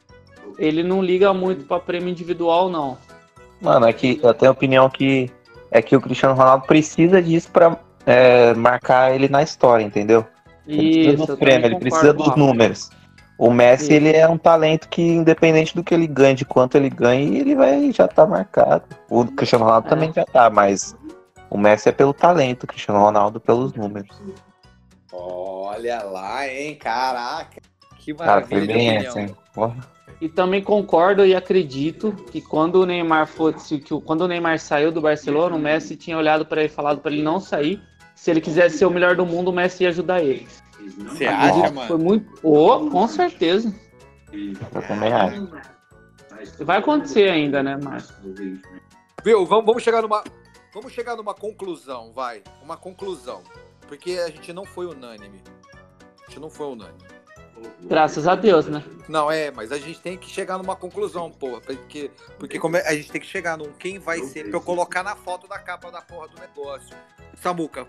ele 0.59 0.83
não 0.83 1.03
liga 1.03 1.33
muito 1.33 1.65
para 1.65 1.81
prêmio 1.81 2.11
individual, 2.11 2.69
não. 2.69 2.99
Mano, 3.61 3.87
é 3.87 3.93
que 3.93 4.21
eu 4.23 4.35
tenho 4.35 4.51
a 4.51 4.55
opinião 4.55 4.89
que 4.91 5.31
é 5.71 5.83
que 5.83 5.97
o 5.97 6.01
Cristiano 6.01 6.35
Ronaldo 6.35 6.67
precisa 6.67 7.21
disso 7.21 7.51
pra 7.51 7.77
é, 8.05 8.55
marcar 8.55 9.15
ele 9.15 9.29
na 9.29 9.43
história, 9.43 9.85
entendeu? 9.85 10.25
Ele 10.67 10.83
precisa 10.83 11.09
Isso, 11.11 11.17
dos 11.19 11.29
eu 11.29 11.37
prêmios, 11.37 11.63
também 11.63 11.71
ele 11.77 11.81
precisa 11.81 12.13
dos 12.13 12.37
números. 12.37 12.91
O 13.39 13.51
Messi, 13.51 13.85
Isso. 13.85 13.93
ele 13.93 14.17
é 14.17 14.27
um 14.27 14.39
talento 14.39 14.89
que, 14.89 15.03
independente 15.03 15.75
do 15.75 15.85
que 15.85 15.93
ele 15.93 16.07
ganhe, 16.07 16.35
de 16.35 16.45
quanto 16.45 16.77
ele 16.77 16.89
ganhe, 16.89 17.39
ele 17.39 17.55
vai 17.55 17.93
já 17.93 18.09
tá 18.09 18.27
marcado. 18.27 18.85
O 19.11 19.25
Cristiano 19.27 19.65
Ronaldo 19.65 19.89
É. 19.89 19.91
também 19.91 20.13
já 20.13 20.25
tá, 20.25 20.49
mas 20.49 20.97
o 21.51 21.59
Messi 21.59 21.89
é 21.89 21.93
pelo 21.93 22.15
talento, 22.15 22.65
o 22.65 22.67
Cristiano 22.67 23.01
Ronaldo 23.01 23.39
pelos 23.39 23.75
números. 23.75 24.09
Olha 25.13 26.03
lá, 26.03 26.49
hein? 26.49 26.77
Caraca. 26.77 27.61
Que 27.99 28.15
Cara, 28.15 28.47
foi 28.47 28.57
maravilha 28.61 28.75
bem 28.75 28.97
essa, 28.97 29.21
hein? 29.21 29.37
Porra. 29.53 29.77
E 30.21 30.29
também 30.29 30.63
concordo 30.63 31.27
e 31.27 31.35
acredito 31.35 32.13
que 32.31 32.41
quando 32.41 32.77
o 32.77 32.87
Neymar 32.87 33.27
fosse, 33.27 33.79
que 33.79 34.01
quando 34.01 34.23
o 34.23 34.29
Neymar 34.29 34.59
saiu 34.59 34.91
do 34.91 35.01
Barcelona, 35.01 35.55
o 35.55 35.59
Messi 35.59 35.95
tinha 35.95 36.17
olhado 36.17 36.47
para 36.47 36.63
ele 36.63 36.71
e 36.71 36.75
falado 36.75 37.01
para 37.01 37.13
ele 37.13 37.23
não 37.23 37.39
sair. 37.39 37.81
Se 38.15 38.31
ele 38.31 38.41
quisesse 38.41 38.79
ser 38.79 38.87
o 38.87 38.91
melhor 38.91 39.15
do 39.15 39.27
mundo, 39.27 39.51
o 39.51 39.53
Messi 39.53 39.83
ia 39.83 39.91
ajudar 39.91 40.23
ele. 40.23 40.47
Você 41.09 41.27
acha, 41.27 41.71
que 41.71 41.87
Foi 41.87 41.97
mano? 41.97 41.99
muito. 41.99 42.41
Oh, 42.43 42.89
com 42.91 43.07
certeza. 43.07 43.75
Eu 44.33 44.83
também 44.83 45.13
acho. 45.13 45.49
Vai 46.61 46.79
acontecer 46.79 47.29
ainda, 47.29 47.63
né, 47.63 47.77
Márcio? 47.77 48.15
Viu? 49.25 49.45
Vamos, 49.45 49.67
vamos 49.67 49.83
chegar 49.83 50.01
numa. 50.01 50.23
Vamos 50.73 50.93
chegar 50.93 51.17
numa 51.17 51.35
conclusão, 51.35 52.13
vai. 52.13 52.43
Uma 52.63 52.77
conclusão. 52.77 53.43
Porque 53.89 54.13
a 54.13 54.29
gente 54.29 54.53
não 54.53 54.65
foi 54.65 54.87
unânime. 54.87 55.43
A 56.23 56.29
gente 56.29 56.41
não 56.41 56.51
foi 56.51 56.67
unânime. 56.67 57.16
Graças 57.83 58.27
a 58.27 58.35
Deus, 58.35 58.67
né? 58.67 58.83
Não, 59.09 59.31
é, 59.31 59.51
mas 59.51 59.71
a 59.73 59.79
gente 59.79 60.01
tem 60.01 60.17
que 60.17 60.29
chegar 60.29 60.59
numa 60.59 60.75
conclusão, 60.75 61.31
porra. 61.31 61.61
Porque, 61.61 62.11
porque 62.39 62.59
como 62.59 62.77
é- 62.77 62.87
a 62.89 62.95
gente 62.95 63.11
tem 63.13 63.21
que 63.21 63.27
chegar 63.27 63.57
num 63.57 63.71
quem 63.79 63.99
vai 63.99 64.19
ser 64.21 64.49
pra 64.49 64.59
eu 64.59 64.61
colocar 64.61 65.03
na 65.03 65.15
foto 65.15 65.47
da 65.49 65.59
capa 65.59 65.91
da 65.93 66.01
porra 66.03 66.29
do 66.29 66.41
negócio. 66.41 66.97
Samuca, 67.41 67.87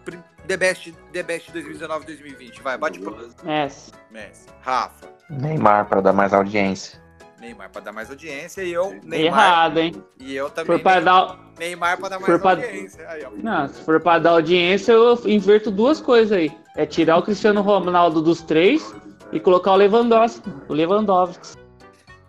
The 0.47 0.57
Best, 0.57 0.91
The 1.13 1.23
Best 1.23 1.51
2019-2020. 1.51 2.61
Vai, 2.61 2.77
bate 2.77 2.99
pro 2.99 3.15
Messi. 3.43 3.91
Messi. 4.11 4.45
Rafa. 4.61 5.07
Neymar 5.29 5.87
para 5.87 6.01
dar 6.01 6.13
mais 6.13 6.33
audiência. 6.33 7.01
Neymar 7.39 7.69
pra 7.69 7.81
dar 7.81 7.91
mais 7.91 8.09
audiência 8.09 8.61
e 8.63 8.73
eu, 8.73 8.91
Neymar. 9.03 9.19
Errado, 9.19 9.77
hein? 9.79 10.03
E 10.19 10.35
eu 10.35 10.47
Se 10.49 10.53
também. 10.55 10.77
for 10.77 10.83
pra 10.83 10.99
dar. 10.99 11.39
Neymar 11.57 11.97
pra 11.97 12.09
dar 12.09 12.19
mais 12.19 12.25
for 12.33 12.39
pra- 12.41 12.51
audiência. 12.51 13.07
Aí, 13.09 13.23
ó. 13.25 13.29
Não, 13.31 13.67
se 13.67 13.81
for 13.83 13.99
pra 13.99 14.19
dar 14.19 14.31
audiência, 14.31 14.91
eu 14.91 15.19
inverto 15.25 15.69
duas 15.71 16.01
coisas 16.01 16.31
aí. 16.37 16.51
É 16.75 16.85
tirar 16.85 17.17
o 17.17 17.23
Cristiano 17.23 17.61
Ronaldo 17.61 18.21
dos 18.21 18.41
três 18.41 18.93
e 19.31 19.39
colocar 19.39 19.71
o 19.71 19.75
Lewandowski. 19.75 20.49
O 20.67 20.73
Lewandowski. 20.73 21.57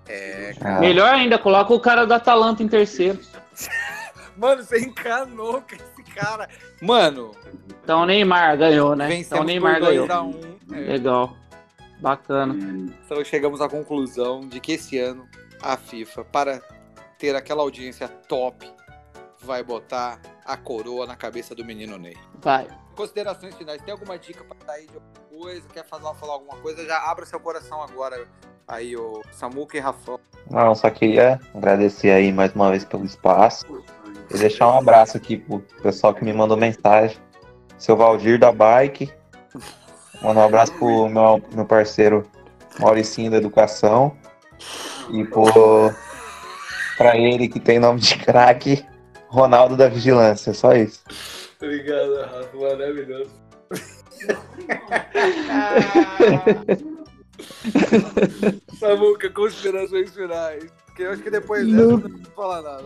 É. 0.07 0.55
Ah, 0.63 0.81
Melhor 0.81 1.13
ainda, 1.15 1.39
coloca 1.39 1.73
o 1.73 1.81
cara 1.81 2.07
do 2.07 2.15
Atalanta 2.15 2.63
em 2.63 2.69
terceiro. 2.69 3.19
Mano, 4.37 4.63
você 4.63 4.79
encanou 4.81 5.61
com 5.63 5.75
esse 5.75 6.03
cara. 6.15 6.49
Mano, 6.81 7.33
Então 7.83 8.03
o 8.03 8.07
Neymar 8.07 8.57
ganhou, 8.57 8.95
né? 8.95 9.09
vencemos 9.09 9.27
Então 9.27 9.41
o 9.43 9.45
Neymar 9.45 9.75
por 9.81 9.85
2 9.87 10.07
ganhou. 10.09 10.13
a 10.13 10.23
1. 10.23 10.75
É. 10.75 10.81
Legal. 10.93 11.37
Bacana. 12.01 12.55
Então 13.05 13.25
chegamos 13.25 13.61
à 13.61 13.69
conclusão 13.69 14.47
de 14.47 14.61
que 14.61 14.73
esse 14.73 14.97
ano 14.99 15.27
a 15.61 15.77
FIFA, 15.77 16.25
para 16.25 16.63
ter 17.19 17.35
aquela 17.35 17.63
audiência 17.63 18.07
top, 18.09 18.71
vai 19.41 19.65
botar 19.65 20.21
a 20.45 20.57
coroa 20.57 21.05
na 21.05 21.17
cabeça 21.17 21.53
do 21.55 21.65
menino 21.65 21.99
Ney. 21.99 22.17
Vai. 22.41 22.69
Considerações 22.95 23.57
finais, 23.57 23.83
tem 23.83 23.91
alguma 23.93 24.17
dica 24.17 24.45
para 24.45 24.57
sair 24.67 24.87
de 24.87 24.95
alguma 24.95 25.28
coisa? 25.39 25.63
Quer 25.73 25.85
falar, 25.85 26.15
falar 26.15 26.35
alguma 26.35 26.57
coisa? 26.57 26.85
Já 26.85 26.99
abra 26.99 27.25
seu 27.25 27.39
coração 27.39 27.83
agora. 27.83 28.27
Aí, 28.67 28.97
o 28.97 29.23
Samuca 29.33 29.77
e 29.77 29.81
Rafão. 29.81 30.21
Não, 30.51 30.75
só 30.75 30.91
queria 30.91 31.41
agradecer 31.55 32.11
aí 32.11 32.33
mais 32.33 32.55
uma 32.55 32.71
vez 32.71 32.85
pelo 32.85 33.05
espaço. 33.05 33.83
E 34.31 34.37
deixar 34.37 34.69
um 34.69 34.79
abraço 34.79 35.17
aqui 35.17 35.39
pro 35.39 35.61
pessoal 35.83 36.13
que 36.13 36.25
me 36.25 36.33
mandou 36.33 36.57
mensagem. 36.57 37.17
Seu 37.79 37.97
Valdir 37.97 38.39
da 38.39 38.53
Bike. 38.53 39.11
Mandar 40.21 40.41
um 40.41 40.47
abraço 40.47 40.73
pro 40.75 41.09
meu, 41.09 41.41
meu 41.55 41.65
parceiro 41.65 42.29
Mauricinho 42.79 43.31
da 43.31 43.37
Educação. 43.37 44.17
E 45.11 45.25
pro, 45.25 45.95
pra 46.99 47.17
ele 47.17 47.49
que 47.49 47.61
tem 47.61 47.79
nome 47.79 48.01
de 48.01 48.19
craque, 48.19 48.85
Ronaldo 49.29 49.77
da 49.77 49.89
Vigilância. 49.89 50.53
Só 50.53 50.73
isso. 50.75 51.03
Obrigado, 51.57 52.21
Rafa. 52.21 52.57
Maravilhoso. 52.57 53.48
Samuca, 58.79 59.31
considerações 59.31 60.15
finais. 60.15 60.67
Porque 60.87 61.03
eu 61.03 61.11
acho 61.13 61.23
que 61.23 61.31
depois 61.31 61.67
dessa 61.67 61.81
eu 61.81 61.91
não 61.91 61.99
vou 61.99 62.11
falar 62.35 62.63
nada. 62.63 62.85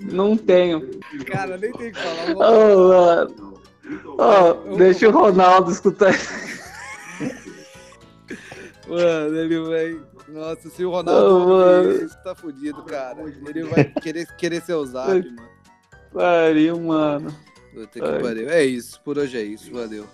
Não 0.00 0.36
tenho. 0.36 1.00
Cara, 1.26 1.56
nem 1.56 1.72
tem 1.72 1.88
o 1.88 1.92
que 1.92 2.00
falar. 2.00 2.34
Mano. 2.34 3.58
Ô, 4.04 4.76
deixa 4.76 5.08
o 5.08 5.12
Ronaldo 5.12 5.72
escutar. 5.72 6.12
Mano, 8.86 9.36
ele 9.36 9.58
vai. 9.60 9.98
Nossa, 10.28 10.68
se 10.70 10.84
o 10.84 10.90
Ronaldo 10.90 11.46
não 11.46 11.84
ver 11.84 12.04
isso, 12.04 12.16
tá 12.22 12.34
fudido, 12.34 12.82
cara. 12.84 13.22
Ele 13.46 13.64
vai 13.64 13.84
querer, 13.84 14.26
querer 14.36 14.60
ser 14.62 14.74
o 14.74 14.84
zap, 14.84 15.08
mano. 15.10 15.36
Pariu, 16.12 16.78
mano. 16.80 17.34
Puta 17.74 18.00
que 18.00 18.22
pariu. 18.22 18.48
É 18.48 18.64
isso, 18.64 19.00
por 19.02 19.18
hoje 19.18 19.36
é 19.38 19.42
isso. 19.42 19.70
Valeu. 19.72 20.06